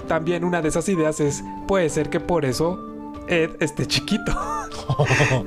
[0.08, 2.91] también una de esas ideas es, puede ser que por eso
[3.32, 4.34] Ed esté chiquito.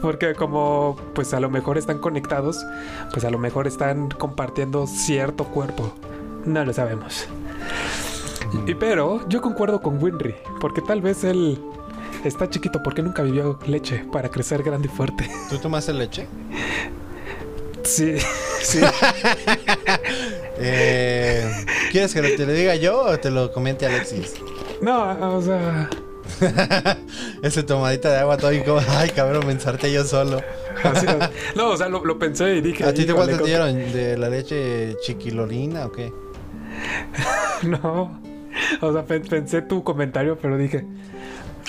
[0.00, 2.64] Porque como pues a lo mejor están conectados,
[3.12, 5.92] pues a lo mejor están compartiendo cierto cuerpo.
[6.46, 7.28] No lo sabemos.
[8.66, 11.62] Y pero yo concuerdo con Winry, porque tal vez él
[12.24, 15.30] está chiquito porque nunca vivió leche para crecer grande y fuerte.
[15.50, 16.26] ¿Tú tomaste leche?
[17.84, 18.16] Sí,
[18.62, 18.80] sí.
[20.58, 24.34] Eh, ¿Quieres que te lo diga yo o te lo comente Alexis?
[24.80, 25.88] No, o sea,
[27.42, 30.40] Ese tomadita de agua todo y como, ay cabrón, pensarte yo solo.
[30.84, 31.18] no.
[31.56, 32.84] No, o sea, lo, lo pensé y dije.
[32.84, 33.74] ¿A ti te "Híjole, cuánto te dieron?
[33.92, 36.12] ¿De la leche chiquilolina o qué?
[37.62, 38.20] No.
[38.80, 40.84] O sea, pen- pensé tu comentario, pero dije,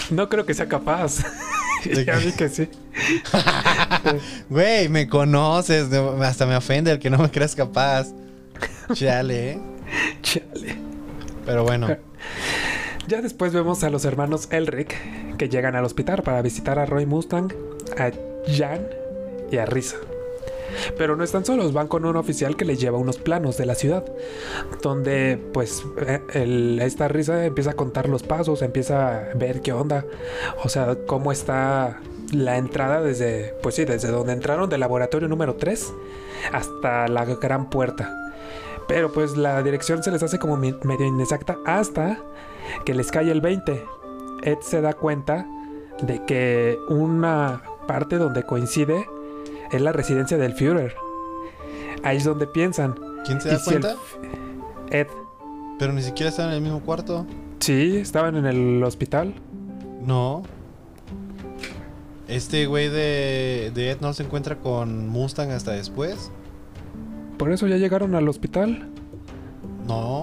[0.09, 1.19] no creo que sea capaz.
[1.86, 2.67] y ¿De ya vi que sí.
[4.49, 8.07] Güey, me conoces, no- hasta me ofende el que no me creas capaz.
[8.93, 9.61] Chale, ¿eh?
[10.21, 10.76] Chale.
[11.45, 11.88] Pero bueno,
[13.08, 14.95] Ya después vemos a los hermanos Elric
[15.38, 17.51] que llegan al hospital para visitar a Roy Mustang,
[17.97, 18.12] a
[18.49, 18.88] Jan
[19.51, 19.97] y a Risa.
[20.97, 23.76] Pero no están solos, van con un oficial que les lleva unos planos de la
[23.76, 24.06] ciudad,
[24.82, 30.06] donde pues eh, esta Risa empieza a contar los pasos, empieza a ver qué onda,
[30.64, 31.99] o sea, cómo está
[32.32, 35.93] la entrada desde, pues sí, desde donde entraron del laboratorio número 3
[36.54, 38.34] hasta la gran puerta.
[38.88, 42.20] Pero pues la dirección se les hace como medio inexacta hasta
[42.86, 43.84] que les cae el 20.
[44.43, 45.47] Ed se da cuenta
[46.01, 49.05] de que una parte donde coincide
[49.72, 50.95] es la residencia del Führer.
[52.03, 52.95] Ahí es donde piensan.
[53.26, 53.95] ¿quién se ¿y da si cuenta?
[54.89, 55.07] Ed.
[55.80, 57.26] Pero ni siquiera están en el mismo cuarto.
[57.59, 59.34] Sí, estaban en el hospital.
[60.05, 60.43] No.
[62.28, 66.32] Este güey de, de Ed no se encuentra con Mustang hasta después.
[67.38, 68.89] Por eso ya llegaron al hospital.
[69.88, 70.22] No.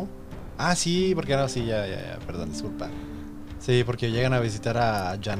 [0.62, 2.88] Ah, sí, porque no, sí, ya, ya, ya, perdón, disculpa.
[3.60, 5.38] Sí, porque llegan a visitar a Jan.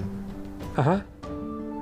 [0.77, 1.05] Ajá.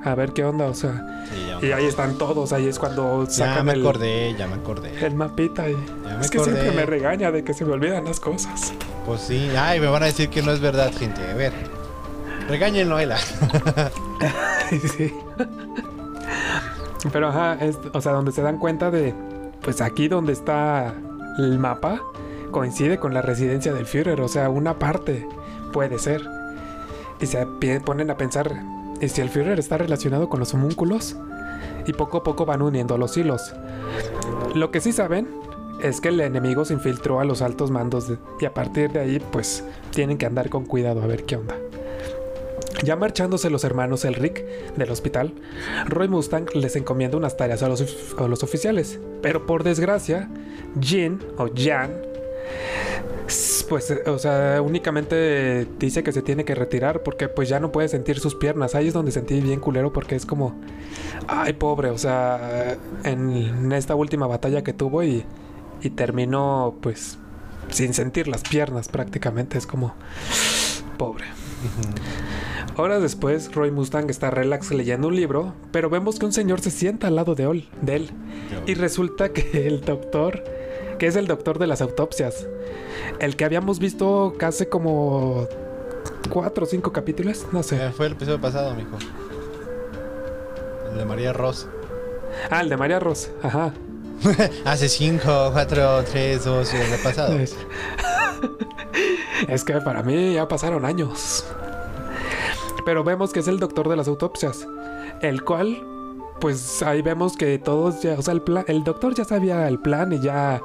[0.05, 1.24] A ver qué onda, o sea.
[1.30, 4.47] Sí, ya, Y ahí están todos, ahí es cuando ya sacan me el, acordé, ya
[4.47, 5.05] me acordé.
[5.05, 5.68] el mapita.
[5.68, 5.72] Y...
[5.74, 6.53] Ya me Es que acordé.
[6.61, 8.72] siempre me regaña de que se me olvidan las cosas.
[9.07, 11.20] Pues sí, ay, me van a decir que no es verdad, gente.
[11.28, 11.53] A ver,
[12.49, 13.12] regáñenlo a él.
[14.97, 15.12] Sí.
[17.12, 19.14] Pero ajá, es, o sea, donde se dan cuenta de,
[19.62, 20.93] pues aquí donde está
[21.39, 22.01] el mapa,
[22.51, 25.27] coincide con la residencia del Führer, o sea, una parte
[25.73, 26.23] puede ser.
[27.21, 27.47] Y se
[27.85, 28.63] ponen a pensar,
[29.01, 31.17] ¿y si el Führer está relacionado con los homúnculos?
[31.87, 33.55] Y poco a poco van uniendo los hilos.
[34.55, 35.29] Lo que sí saben
[35.83, 39.23] es que el enemigo se infiltró a los altos mandos y a partir de ahí,
[39.33, 41.57] pues, tienen que andar con cuidado a ver qué onda.
[42.85, 44.45] Ya marchándose los hermanos Elric
[44.77, 45.33] del hospital,
[45.87, 49.01] Roy Mustang les encomienda unas tareas a los, a los oficiales.
[49.21, 50.29] Pero por desgracia,
[50.79, 51.91] Jean o Jan,
[53.69, 57.73] pues, eh, o sea, únicamente dice que se tiene que retirar porque pues ya no
[57.73, 58.75] puede sentir sus piernas.
[58.75, 60.55] Ahí es donde sentí bien culero porque es como,
[61.27, 65.25] ay pobre, o sea, en, en esta última batalla que tuvo y,
[65.83, 67.19] y terminó pues
[67.71, 69.59] sin sentir las piernas prácticamente.
[69.59, 69.95] Es como,
[70.97, 71.27] pobre.
[72.77, 76.71] Horas después, Roy Mustang está relax leyendo un libro, pero vemos que un señor se
[76.71, 78.11] sienta al lado de él, de él.
[78.67, 80.45] Y resulta que el doctor,
[80.99, 82.47] que es el doctor de las autopsias,
[83.21, 85.49] el que habíamos visto casi como
[86.31, 87.87] cuatro o cinco capítulos, no sé.
[87.87, 88.99] Eh, Fue el episodio pasado, mijo.
[90.91, 91.69] El de María Ross.
[92.51, 93.73] Ah, el de María Ross, ajá.
[94.65, 97.39] Hace 5, 4, 3, 2, el de pasado.
[97.39, 97.57] Es,
[99.49, 101.47] es que para mí ya pasaron años.
[102.85, 104.67] Pero vemos que es el doctor de las autopsias,
[105.21, 105.85] el cual,
[106.41, 109.79] pues ahí vemos que todos ya, o sea, el, plan, el doctor ya sabía el
[109.79, 110.63] plan y ya,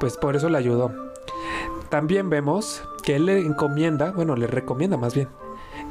[0.00, 0.92] pues por eso le ayudó.
[1.90, 5.28] También vemos que él le encomienda, bueno, le recomienda más bien,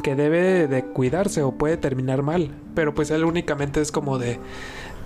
[0.04, 4.40] que debe de cuidarse o puede terminar mal, pero pues él únicamente es como de,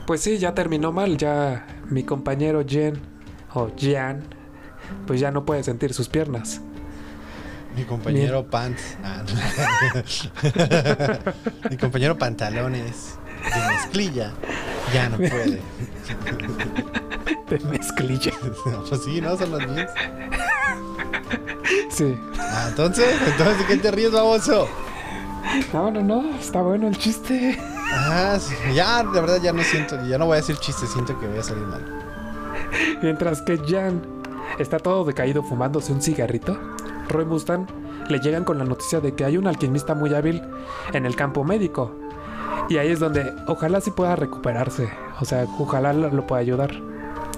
[0.07, 2.99] pues sí, ya terminó mal, ya mi compañero Jen
[3.53, 4.23] o Jan,
[5.05, 6.61] pues ya no puede sentir sus piernas.
[7.75, 8.97] Mi compañero Pants.
[9.03, 9.33] Ah, no.
[11.71, 14.31] Mi compañero Pantalones de mezclilla
[14.93, 15.59] ya no puede.
[17.49, 18.31] De mezclilla.
[18.89, 19.37] pues sí, ¿no?
[19.37, 19.89] Son los míos.
[21.89, 22.17] Sí.
[22.39, 24.67] Ah, entonces, entonces, ¿de qué te ríes, baboso?
[25.73, 26.37] No, no, no.
[26.37, 27.57] Está bueno el chiste.
[27.91, 31.19] Ah, sí, ya, de verdad, ya no siento, ya no voy a decir chiste, siento
[31.19, 31.81] que voy a salir mal.
[33.01, 34.01] Mientras que Jan
[34.57, 36.57] está todo decaído fumándose un cigarrito,
[37.09, 37.67] Roy Mustang
[38.09, 40.41] le llegan con la noticia de que hay un alquimista muy hábil
[40.93, 41.95] en el campo médico.
[42.69, 44.89] Y ahí es donde ojalá sí pueda recuperarse.
[45.19, 46.71] O sea, ojalá lo pueda ayudar.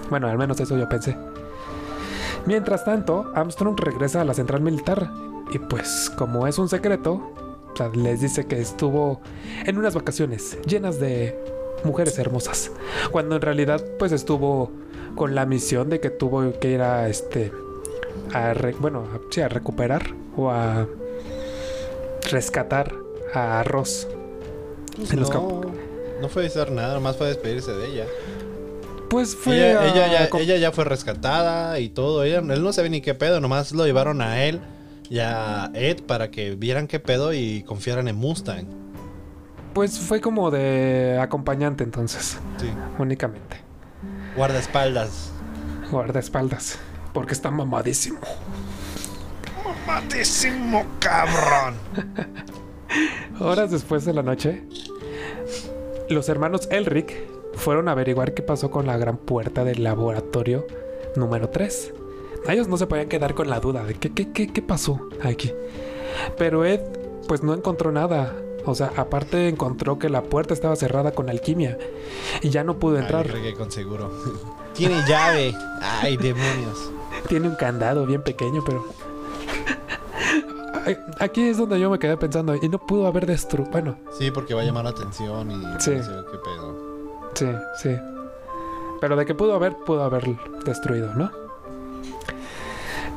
[0.09, 1.17] Bueno, al menos eso yo pensé.
[2.45, 5.09] Mientras tanto, Armstrong regresa a la central militar.
[5.51, 7.13] Y pues, como es un secreto,
[7.73, 9.21] o sea, les dice que estuvo
[9.65, 11.37] en unas vacaciones llenas de
[11.83, 12.71] mujeres hermosas.
[13.11, 14.71] Cuando en realidad, pues estuvo
[15.15, 17.51] con la misión de que tuvo que ir a este.
[18.33, 20.03] A re- bueno, a, sí, a recuperar
[20.37, 20.87] o a
[22.31, 22.93] rescatar
[23.33, 24.07] a Ross.
[25.11, 25.61] En los no,
[26.21, 28.05] no fue a hacer nada, nomás fue a despedirse de ella.
[29.09, 29.55] Pues fue.
[29.71, 32.23] Ella, a- ella, ya, ella ya fue rescatada y todo.
[32.23, 34.59] Ella, él no sabe ni qué pedo, nomás lo llevaron a él
[35.09, 38.65] y a Ed para que vieran qué pedo y confiaran en Mustang.
[39.73, 42.67] Pues fue como de acompañante entonces, Sí.
[42.97, 43.57] únicamente.
[44.35, 45.31] Guardaespaldas.
[45.91, 46.79] Guardaespaldas.
[47.13, 48.19] Porque está mamadísimo.
[49.63, 51.75] Mamadísimo cabrón.
[53.39, 54.63] Horas después de la noche,
[56.09, 57.13] los hermanos Elric
[57.55, 60.65] fueron a averiguar qué pasó con la gran puerta del laboratorio
[61.15, 61.93] número 3.
[62.47, 65.51] Ellos no se podían quedar con la duda de qué, qué, qué, qué pasó aquí.
[66.37, 66.81] Pero Ed,
[67.27, 68.35] pues no encontró nada.
[68.65, 71.77] O sea, aparte encontró que la puerta estaba cerrada con alquimia
[72.41, 73.27] y ya no pudo entrar.
[73.33, 74.11] Ay, con seguro.
[74.73, 75.53] Tiene llave.
[75.81, 76.91] Ay, demonios.
[77.27, 78.85] Tiene un candado bien pequeño, pero.
[81.19, 83.71] Aquí es donde yo me quedé pensando, y no pudo haber destruido.
[83.71, 85.91] Bueno, Sí, porque va a llamar la atención y Sí.
[85.91, 86.94] qué pedo.
[87.35, 87.47] Sí,
[87.81, 87.95] sí.
[89.01, 91.31] Pero de que pudo haber, pudo haber destruido, ¿no?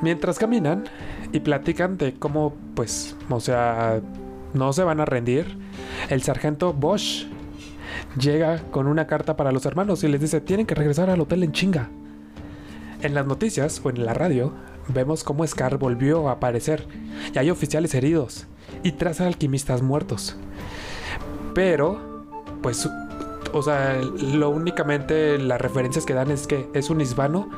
[0.02, 0.84] Mientras caminan
[1.32, 4.00] y platican de cómo, pues, o sea,
[4.54, 5.58] no se van a rendir,
[6.08, 7.26] el sargento Bosch
[8.18, 11.42] llega con una carta para los hermanos y les dice, tienen que regresar al hotel
[11.42, 11.90] en chinga.
[13.02, 14.52] En las noticias o en la radio
[14.88, 16.86] vemos cómo Scar volvió a aparecer
[17.32, 18.46] y hay oficiales heridos
[18.82, 20.36] y tres alquimistas muertos.
[21.54, 22.26] Pero,
[22.62, 22.88] pues,
[23.52, 27.48] o sea, lo únicamente las referencias que dan es que es un hisbano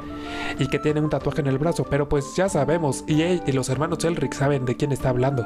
[0.58, 1.84] y que tiene un tatuaje en el brazo.
[1.88, 5.44] Pero pues ya sabemos, y, él y los hermanos Elric saben de quién está hablando.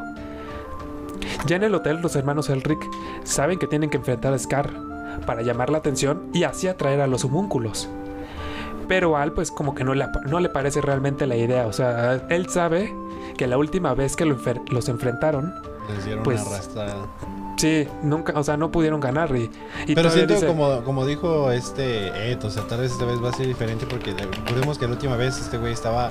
[1.47, 2.81] Ya en el hotel, los hermanos Elric
[3.25, 4.71] saben que tienen que enfrentar a Scar
[5.27, 7.89] para llamar la atención y así atraer a los homúnculos.
[8.89, 11.67] Pero Al, pues como que no le, no le parece realmente la idea.
[11.67, 12.95] O sea, él sabe
[13.37, 14.37] que la última vez que lo
[14.69, 15.55] los enfrentaron,
[15.89, 16.97] Les dieron Pues, una arrastrada.
[17.65, 19.35] Sí, nunca, o sea, no pudieron ganar.
[19.35, 19.51] Y,
[19.87, 23.23] y Pero siento dice- como, como dijo este Ed, o sea, tal vez esta vez
[23.25, 26.11] va a ser diferente porque recordemos que la última vez este güey estaba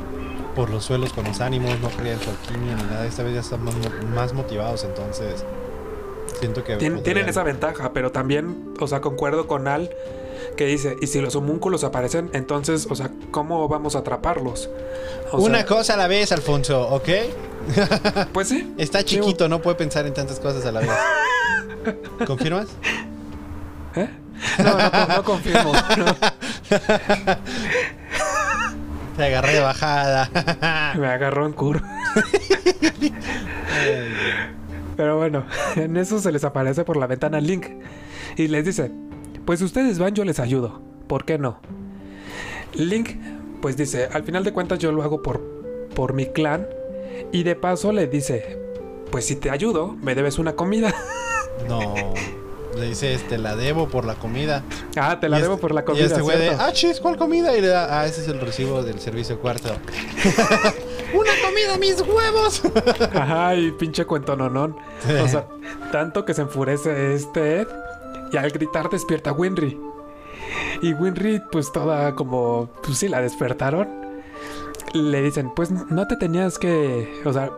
[0.55, 3.05] por los suelos con los ánimos, no creía en su alquimia ni nada.
[3.05, 3.75] Esta vez ya están más,
[4.15, 5.43] más motivados, entonces
[6.39, 6.77] siento que...
[6.77, 9.89] Tien- tienen esa ventaja, pero también, o sea, concuerdo con Al
[10.57, 14.69] que dice, y si los homúnculos aparecen, entonces, o sea, ¿cómo vamos a atraparlos?
[15.31, 17.09] O Una sea, cosa a la vez, Alfonso, ¿ok?
[18.33, 18.73] pues sí.
[18.77, 20.89] Está chiquito, no puede pensar en tantas cosas a la vez.
[22.25, 22.67] ¿Confirmas?
[23.95, 24.09] ¿Eh?
[24.59, 25.71] No, no, no, confirmo.
[25.97, 26.05] no.
[29.17, 30.93] Te agarré de bajada.
[30.97, 31.87] Me agarró en curva.
[34.95, 37.65] Pero bueno, en eso se les aparece por la ventana Link
[38.37, 38.91] y les dice,
[39.45, 40.81] pues ustedes van, yo les ayudo.
[41.07, 41.59] ¿Por qué no?
[42.73, 43.09] Link,
[43.61, 45.41] pues dice, al final de cuentas yo lo hago por,
[45.95, 46.67] por mi clan
[47.31, 48.59] y de paso le dice,
[49.11, 50.93] pues si te ayudo, me debes una comida.
[51.67, 51.93] No.
[52.77, 54.63] Le dice, este, la debo por la comida.
[54.97, 56.05] ah, te la Y debo este- por la Y comida.
[56.05, 57.55] este güey ah, chis, ¿cuál comida?
[57.55, 59.69] Y le da, ah, ese es el recibo del servicio cuarto.
[61.13, 62.63] ¡Una comida, mis huevos!
[63.13, 64.75] Ajá, y pinche cuento nonón.
[65.23, 65.47] O sea,
[65.91, 67.67] tanto que se enfurece este Ed
[68.31, 69.79] y al gritar despierta a Winry.
[70.81, 73.87] Y Winry, pues toda como, pues sí, la despertaron.
[74.93, 77.51] Le dicen, pues no te tenías que, o sea,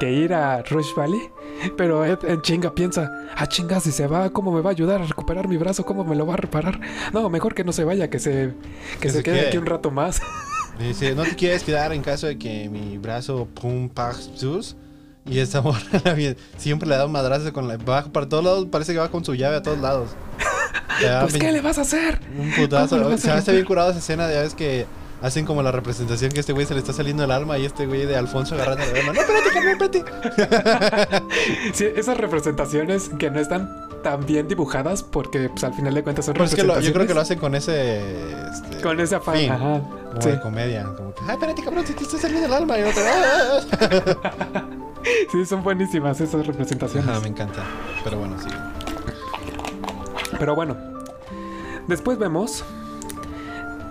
[0.00, 1.20] que ir a Rush Valley.
[1.76, 5.00] Pero Ed en chinga piensa, ah chinga, si se va, ¿cómo me va a ayudar
[5.00, 5.84] a recuperar mi brazo?
[5.84, 6.80] ¿Cómo me lo va a reparar?
[7.12, 8.54] No, mejor que no se vaya, que se,
[9.00, 9.48] que se, se quede quede.
[9.48, 10.20] aquí un rato más.
[10.78, 14.76] Dice, ¿no te quieres quedar en caso de que mi brazo pum pax sus?
[15.24, 15.80] Y esta morra
[16.56, 19.24] siempre le da un madrazo con la baja para todos lados, parece que va con
[19.24, 20.10] su llave a todos lados.
[21.20, 22.20] Pues, ¿qué le vas a hacer?
[22.38, 22.90] Un putazo.
[22.90, 24.86] ¿Cómo lo vas a Se me hace bien curado esa escena, ya ves que
[25.22, 27.86] hacen como la representación que este güey se le está saliendo el alma y este
[27.86, 29.12] güey de Alfonso agarrando el alma.
[29.12, 31.22] No, espérate, carnal, espérate.
[31.74, 33.70] Sí, esas representaciones que no están
[34.02, 36.92] tan bien dibujadas porque pues, al final de cuentas son Pues es que lo- yo
[36.92, 38.50] creo que lo representaciones hacen con ese.
[38.70, 39.36] este, con ese afán.
[39.36, 39.80] fin, Ajá.
[40.10, 40.28] Como Sí.
[40.30, 40.84] de comedia.
[40.84, 42.78] Como que, ay, espérate, cabrón, se te está saliendo el alma.
[42.78, 44.16] Y otro, "Ah, ah,
[44.54, 44.64] ah".
[45.30, 47.08] sí, son buenísimas esas representaciones.
[47.08, 47.62] Ajá, me encanta.
[48.04, 48.48] Pero bueno, sí.
[50.38, 50.76] Pero bueno,
[51.86, 52.64] después vemos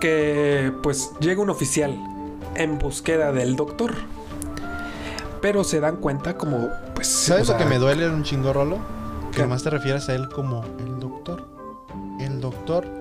[0.02, 1.95] que pues llega un oficial
[2.56, 3.93] en búsqueda del doctor.
[5.41, 7.08] Pero se dan cuenta como pues...
[7.08, 8.80] ¿Sabes lo que me duele un chingo, Rolo?
[9.32, 9.41] Que ¿Qué?
[9.43, 11.47] nomás te refieres a él como el doctor.
[12.20, 13.01] El doctor.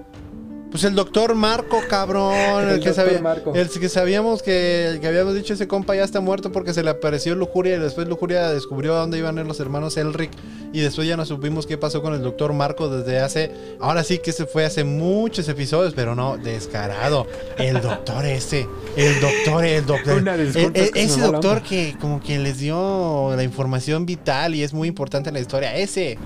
[0.71, 2.33] Pues el doctor Marco, cabrón.
[2.62, 3.53] El, El que, sabía- Marco.
[3.55, 6.91] el que sabíamos que, que habíamos dicho ese compa ya está muerto porque se le
[6.91, 10.31] apareció Lujuria y después Lujuria descubrió a dónde iban a ir los hermanos Elric
[10.73, 13.51] y después ya no supimos qué pasó con el doctor Marco desde hace...
[13.81, 17.27] Ahora sí que se fue hace muchos episodios, pero no, descarado.
[17.59, 18.68] El doctor ese.
[18.97, 20.18] El doctor, el doctor.
[20.18, 25.31] Una ese doctor que como que les dio la información vital y es muy importante
[25.31, 25.75] en la historia.
[25.77, 26.16] Ese.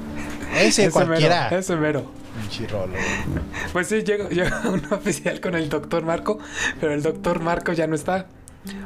[0.55, 1.45] Ese, ese cualquiera.
[1.49, 2.24] Mero, ese mero.
[2.49, 2.95] Pinche Rolo.
[3.73, 6.39] Pues sí, llega, llega un oficial con el doctor Marco,
[6.81, 8.27] pero el doctor Marco ya no está.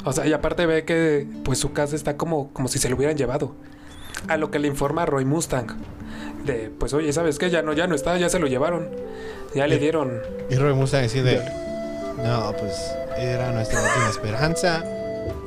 [0.05, 2.97] O sea, y aparte ve que pues su casa está como, como si se lo
[2.97, 3.55] hubieran llevado.
[4.27, 5.77] A lo que le informa Roy Mustang.
[6.45, 7.51] De, pues oye, ¿sabes qué?
[7.51, 8.89] Ya no, ya no está, ya se lo llevaron.
[9.55, 10.21] Ya le dieron.
[10.51, 11.41] Y Roy Mustang así de...
[12.23, 12.75] No, pues
[13.17, 14.85] era nuestra última esperanza.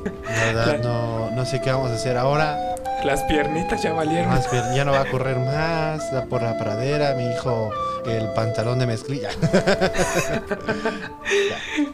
[0.04, 2.58] Verdad, no, no sé qué vamos a hacer ahora.
[3.04, 4.28] Las piernitas ya valieron.
[4.28, 6.12] Más bien, ya no va a correr más.
[6.12, 7.14] Da por la pradera.
[7.14, 7.70] Mi hijo,
[8.06, 9.30] el pantalón de mezclilla.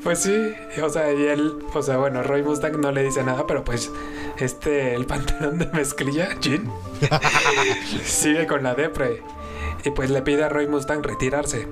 [0.02, 3.46] Pues sí, o sea, y él, o sea, bueno, Roy Mustang no le dice nada,
[3.46, 3.90] pero pues
[4.38, 6.70] este, el pantalón de mezclilla, Jin,
[8.04, 9.22] sigue con la depre.
[9.84, 11.68] Y pues le pide a Roy Mustang retirarse.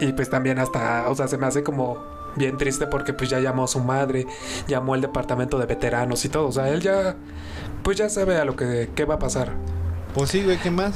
[0.00, 3.40] Y pues también hasta, o sea, se me hace como bien triste porque pues ya
[3.40, 4.26] llamó a su madre,
[4.66, 6.48] llamó al departamento de veteranos y todo.
[6.48, 7.16] O sea, él ya,
[7.82, 9.52] pues ya sabe a lo que, qué va a pasar.
[10.14, 10.94] Pues sí, güey, ¿qué más?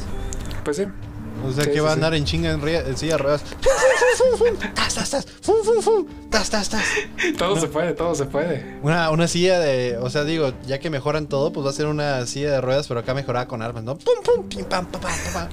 [0.64, 0.84] Pues sí.
[1.47, 3.45] O sea, Sí, que sí, va a andar en chinga en, en silla de ruedas.
[6.31, 6.85] Tas, tas, tas.
[7.39, 8.79] Todo se puede, todo se puede.
[8.83, 9.97] Una, una silla de.
[9.97, 12.87] O sea, digo, ya que mejoran todo, pues va a ser una silla de ruedas,
[12.87, 13.97] pero acá mejorada con armas, ¿no?
[13.97, 15.49] Pum, pum, pim, pam, pa, pa, pa,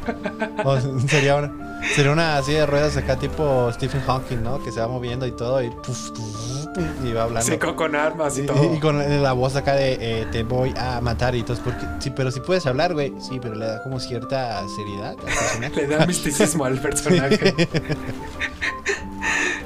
[0.63, 0.69] pa.
[0.69, 4.61] O sea, sería, una, sería una silla de ruedas acá tipo Stephen Hawking, ¿no?
[4.61, 5.69] Que se va moviendo y todo y.
[5.69, 7.49] puf, puf, puf, y va hablando.
[7.49, 8.76] Sí, con, con armas y, Y, todo.
[8.76, 11.57] y con la voz acá de eh, te voy a matar y todo.
[11.63, 13.13] Porque, sí, pero si puedes hablar, güey.
[13.21, 15.88] Sí, pero le da como cierta seriedad al personaje.
[15.88, 17.53] Le da misticismo al personaje.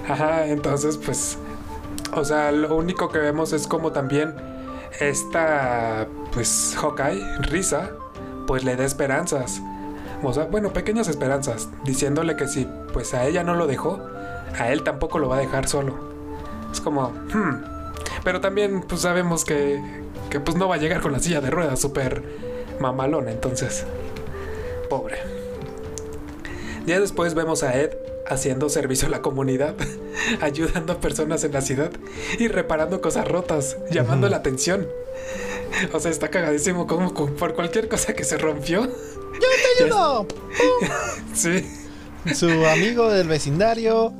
[0.10, 1.38] Ajá, entonces pues,
[2.14, 4.34] o sea, lo único que vemos es como también
[5.00, 7.92] esta, pues, Hawkeye, Risa,
[8.48, 9.62] pues le da esperanzas.
[10.24, 14.02] O sea, bueno, pequeñas esperanzas, diciéndole que si pues a ella no lo dejó,
[14.58, 15.94] a él tampoco lo va a dejar solo.
[16.72, 17.64] Es como, hmm.
[18.24, 19.80] Pero también pues sabemos que,
[20.32, 22.24] que pues no va a llegar con la silla de ruedas súper
[22.80, 23.86] mamalona, entonces,
[24.90, 25.20] pobre.
[26.86, 29.76] Días después vemos a Ed haciendo servicio a la comunidad,
[30.42, 31.92] ayudando a personas en la ciudad
[32.38, 34.88] y reparando cosas rotas, llamando la atención.
[35.94, 38.88] O sea, está cagadísimo como por cualquier cosa que se rompió.
[38.88, 40.28] ¡Te ayudo!
[41.34, 41.66] Sí.
[42.34, 44.12] Su amigo del vecindario,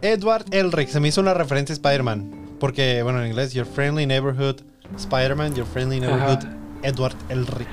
[0.00, 0.88] Edward Elric.
[0.88, 2.56] Se me hizo una referencia a Spider-Man.
[2.58, 4.60] Porque, bueno, en inglés, Your Friendly Neighborhood
[4.96, 6.56] Spider-Man, Your Friendly Neighborhood Ajá.
[6.82, 7.68] Edward Elric.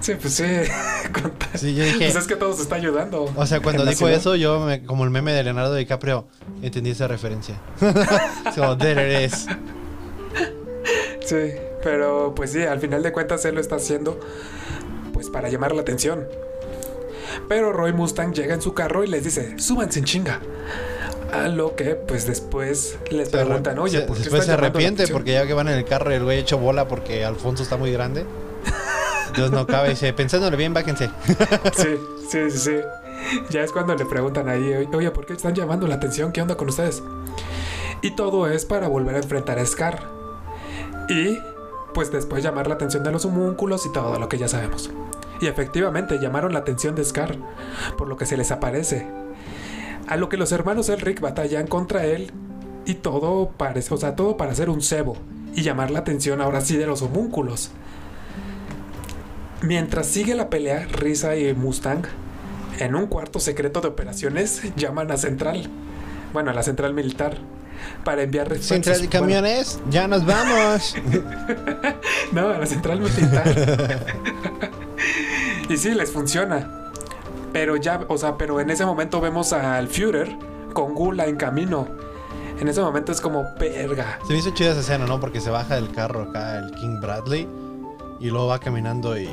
[0.00, 0.44] Sí, pues sí.
[1.54, 1.98] Sí, yo dije.
[1.98, 3.32] Pues es que todo se está ayudando.
[3.34, 4.12] O sea, cuando dijo ciudad.
[4.12, 6.26] eso, yo, me- como el meme de Leonardo DiCaprio,
[6.62, 7.56] entendí esa referencia.
[8.54, 9.46] so, there it is.
[11.24, 14.20] Sí, pero pues sí, al final de cuentas él lo está haciendo
[15.14, 16.24] pues para llamar la atención.
[17.48, 20.40] Pero Roy Mustang llega en su carro y les dice, súbanse en chinga.
[21.32, 25.02] A lo que pues después les Se preguntan, oye, se- ¿por qué después se arrepiente
[25.04, 27.62] atención?" porque ya que van en el carro y el güey hecho bola porque Alfonso
[27.62, 28.24] está muy grande.
[29.36, 31.10] Entonces no cabe dice, pensándolo bien, bájense.
[31.76, 32.76] Sí, sí, sí, sí.
[33.50, 36.32] Ya es cuando le preguntan ahí, oye, ¿por qué están llamando la atención?
[36.32, 37.02] ¿Qué onda con ustedes?
[38.00, 40.02] Y todo es para volver a enfrentar a Scar.
[41.08, 41.38] Y
[41.92, 44.90] pues después llamar la atención de los homúnculos y todo lo que ya sabemos.
[45.40, 47.36] Y efectivamente llamaron la atención de Scar,
[47.98, 49.06] por lo que se les aparece.
[50.06, 52.32] A lo que los hermanos Elric batallan contra él
[52.84, 55.16] y todo parece, o sea, todo para hacer un cebo
[55.54, 57.70] y llamar la atención ahora sí de los homúnculos.
[59.62, 62.02] Mientras sigue la pelea, Risa y Mustang,
[62.78, 65.68] en un cuarto secreto de operaciones, llaman a Central,
[66.32, 67.38] bueno, a la central militar,
[68.04, 68.68] para enviar refuerzos.
[68.68, 70.94] Central de Bueno, camiones, ya nos vamos.
[72.32, 73.44] no, a la central militar.
[75.68, 76.92] y sí, les funciona.
[77.52, 80.36] Pero ya, o sea, pero en ese momento vemos al Führer
[80.74, 81.88] con Gula en camino.
[82.60, 84.18] En ese momento es como, verga.
[84.26, 85.20] Se me hizo chida esa escena, ¿no?
[85.20, 87.48] Porque se baja del carro acá el King Bradley
[88.20, 89.28] y luego va caminando y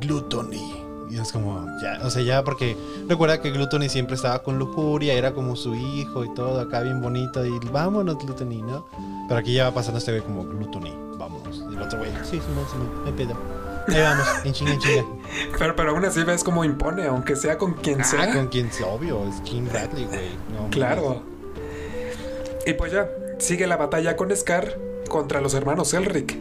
[0.00, 0.82] Gluttony.
[1.08, 2.76] Y es como, ya, o sea, ya porque
[3.08, 7.00] recuerda que Gluttony siempre estaba con lujuria, era como su hijo y todo acá bien
[7.00, 8.86] bonito y vámonos Gluttony, ¿no?
[9.28, 11.64] Pero aquí ya va pasando este güey como Gluttony, vámonos.
[11.70, 13.36] Y el otro güey, sí, sí, no, sí, no, hay pedo.
[13.88, 15.04] Ahí vamos, en chinga, en chinga.
[15.58, 18.34] Pero, pero aún así ves cómo impone, aunque sea con quien Ah, sea.
[18.34, 20.30] con quien sea obvio, es King Bradley, güey.
[20.52, 21.22] No, Claro.
[22.66, 24.76] Y pues ya, sigue la batalla con Scar
[25.08, 26.36] contra los hermanos Elric.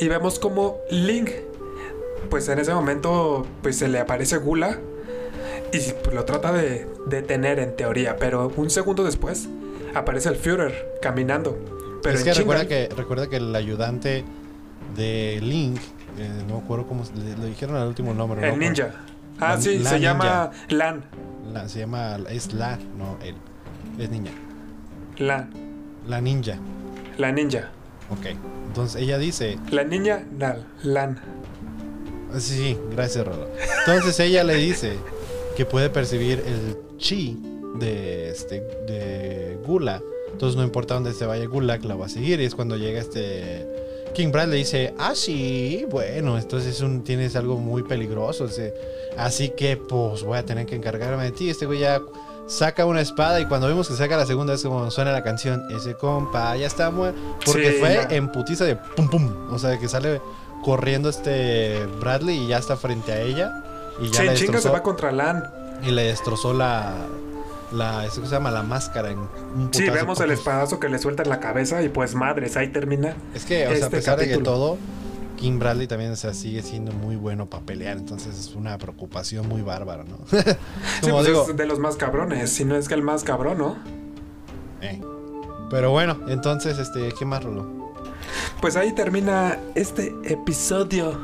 [0.00, 1.30] Y vemos como Link,
[2.30, 4.78] pues en ese momento, pues se le aparece Gula.
[5.72, 8.16] Y pues, lo trata de detener en teoría.
[8.16, 9.48] Pero un segundo después,
[9.94, 11.58] aparece el Führer caminando.
[12.02, 14.24] Pero es que recuerda, que recuerda que el ayudante
[14.96, 15.78] de Link,
[16.18, 18.42] eh, no me acuerdo cómo le, le dijeron el último nombre.
[18.48, 18.66] El ¿no?
[18.66, 18.90] ninja.
[19.38, 20.12] Ah, La- sí, la se ninja.
[20.12, 21.04] llama Lan.
[21.52, 23.34] La- se llama, es la, no él.
[23.98, 24.32] Es niña.
[25.18, 25.50] Lan.
[26.08, 26.56] La ninja.
[27.18, 27.68] La ninja.
[28.10, 28.26] Ok.
[28.66, 30.66] Entonces ella dice, La niña, Nal.
[30.82, 31.20] Lan.
[32.34, 33.46] Ah, sí, sí, gracias Rolo.
[33.86, 34.92] Entonces ella le dice
[35.56, 37.36] que puede percibir el chi
[37.78, 40.02] de este de Gula.
[40.32, 42.40] Entonces no importa dónde se vaya Gula, la va a seguir.
[42.40, 43.66] Y es cuando llega este
[44.14, 48.48] King Brad le dice, ah, sí, bueno, entonces es un, tienes algo muy peligroso.
[49.16, 51.48] así que pues voy a tener que encargarme de ti.
[51.50, 52.00] Este güey ya
[52.46, 55.62] saca una espada y cuando vimos que saca la segunda es como suena la canción,
[55.70, 57.20] ese compa ya está muerto.
[57.44, 58.16] Porque Sí, fue ya.
[58.16, 59.32] en putiza de pum pum.
[59.52, 60.20] O sea, que sale
[60.62, 63.64] corriendo este Bradley y ya está frente a ella.
[64.00, 65.44] Y ya Sí, chinga se destrozó, va contra Lan.
[65.82, 66.94] y le destrozó la,
[67.72, 68.50] la, ¿eso que se llama?
[68.50, 71.88] La máscara en un Sí, vemos el espadazo que le suelta en la cabeza y
[71.88, 73.14] pues madres, ahí termina.
[73.34, 74.78] Es que, o sea, a este pesar de que todo,
[75.36, 77.96] King Bradley también o sea, sigue siendo muy bueno para pelear.
[77.96, 80.18] Entonces es una preocupación muy bárbara, ¿no?
[81.02, 83.58] Sí, pues digo, es de los más cabrones, si no es que el más cabrón,
[83.58, 83.76] ¿no?
[84.82, 85.00] eh.
[85.70, 87.80] Pero bueno, entonces, este, ¿qué más, Rolo?
[88.60, 91.18] Pues ahí termina este episodio.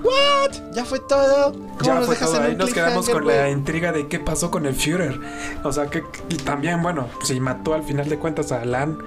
[0.73, 1.53] Ya fue todo.
[1.53, 4.19] ¿Cómo Ya nos fue dejas todo, en ahí nos quedamos con la intriga de qué
[4.19, 5.21] pasó con el Führer.
[5.65, 8.99] O sea, que y también, bueno, si mató al final de cuentas a Lan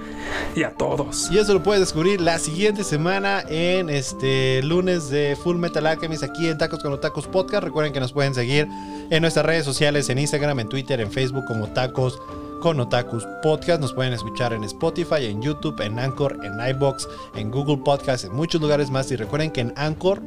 [0.54, 1.30] y a todos.
[1.30, 6.22] Y eso lo puedes descubrir la siguiente semana en este lunes de Full Metal Alchemist
[6.22, 7.64] aquí en Tacos con Tacos Podcast.
[7.64, 8.68] Recuerden que nos pueden seguir
[9.10, 12.20] en nuestras redes sociales, en Instagram, en Twitter, en Facebook como Tacos
[12.60, 13.80] con Otakus Podcast.
[13.80, 18.34] Nos pueden escuchar en Spotify, en YouTube, en Anchor, en iBox, en Google Podcast, en
[18.34, 19.10] muchos lugares más.
[19.10, 20.20] Y recuerden que en Anchor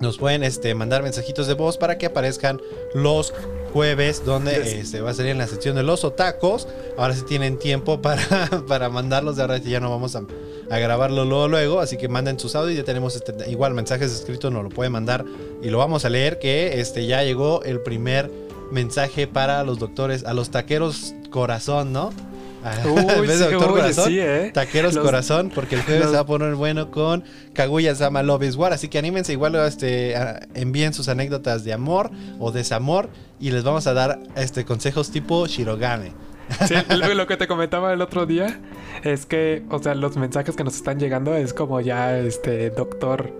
[0.00, 2.60] nos pueden este, mandar mensajitos de voz para que aparezcan
[2.94, 3.32] los
[3.72, 4.72] jueves, donde Yes.
[4.74, 6.68] este, va a salir en la sección de los otacos.
[6.96, 8.22] Ahora sí tienen tiempo para,
[8.68, 10.22] para mandarlos, de ahora ya no vamos a,
[10.70, 11.80] a grabarlo luego, luego.
[11.80, 15.24] Así que manden sus audios, ya tenemos este, igual mensajes escritos, nos lo pueden mandar
[15.62, 18.30] y lo vamos a leer, que este, ya llegó el primer
[18.70, 22.10] mensaje para los doctores, a los taqueros corazón, ¿no?
[22.84, 22.90] en
[23.20, 24.50] Uy, vez de sí, doctor corazón, sí, ¿eh?
[24.52, 28.24] Taqueros Los- Corazón, porque el jueves los- se va a poner bueno con Kaguya Sama
[28.24, 28.72] Love is War.
[28.72, 32.10] Así que anímense, igual este, a- envíen sus anécdotas de amor
[32.40, 33.08] o desamor
[33.38, 36.12] y les vamos a dar este, consejos tipo Shirogane.
[36.66, 36.74] Sí,
[37.14, 38.60] lo que te comentaba el otro día
[39.04, 43.32] es que, o sea, los mensajes que nos están llegando es como ya, este, doctor,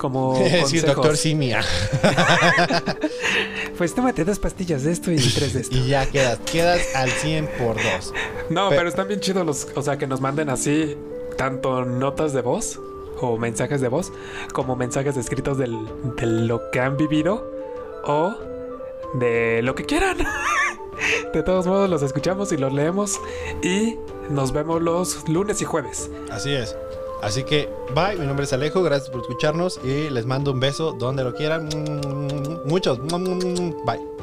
[0.00, 1.60] como decir, doctor Simia.
[3.76, 5.74] Pues tómate dos pastillas de esto y tres de esto.
[5.76, 8.12] Y ya quedas, quedas al 100 por 2.
[8.50, 10.96] No, Pe- pero están bien chidos los, o sea, que nos manden así
[11.38, 12.78] tanto notas de voz
[13.22, 14.12] o mensajes de voz
[14.52, 15.78] como mensajes escritos del,
[16.16, 17.50] de lo que han vivido
[18.04, 18.34] o
[19.14, 20.18] de lo que quieran.
[21.32, 23.18] De todos modos los escuchamos y los leemos
[23.62, 23.96] y
[24.28, 26.10] nos vemos los lunes y jueves.
[26.30, 26.76] Así es.
[27.22, 30.92] Así que, bye, mi nombre es Alejo, gracias por escucharnos y les mando un beso
[30.92, 31.68] donde lo quieran.
[32.64, 32.98] Muchos.
[33.84, 34.19] Bye.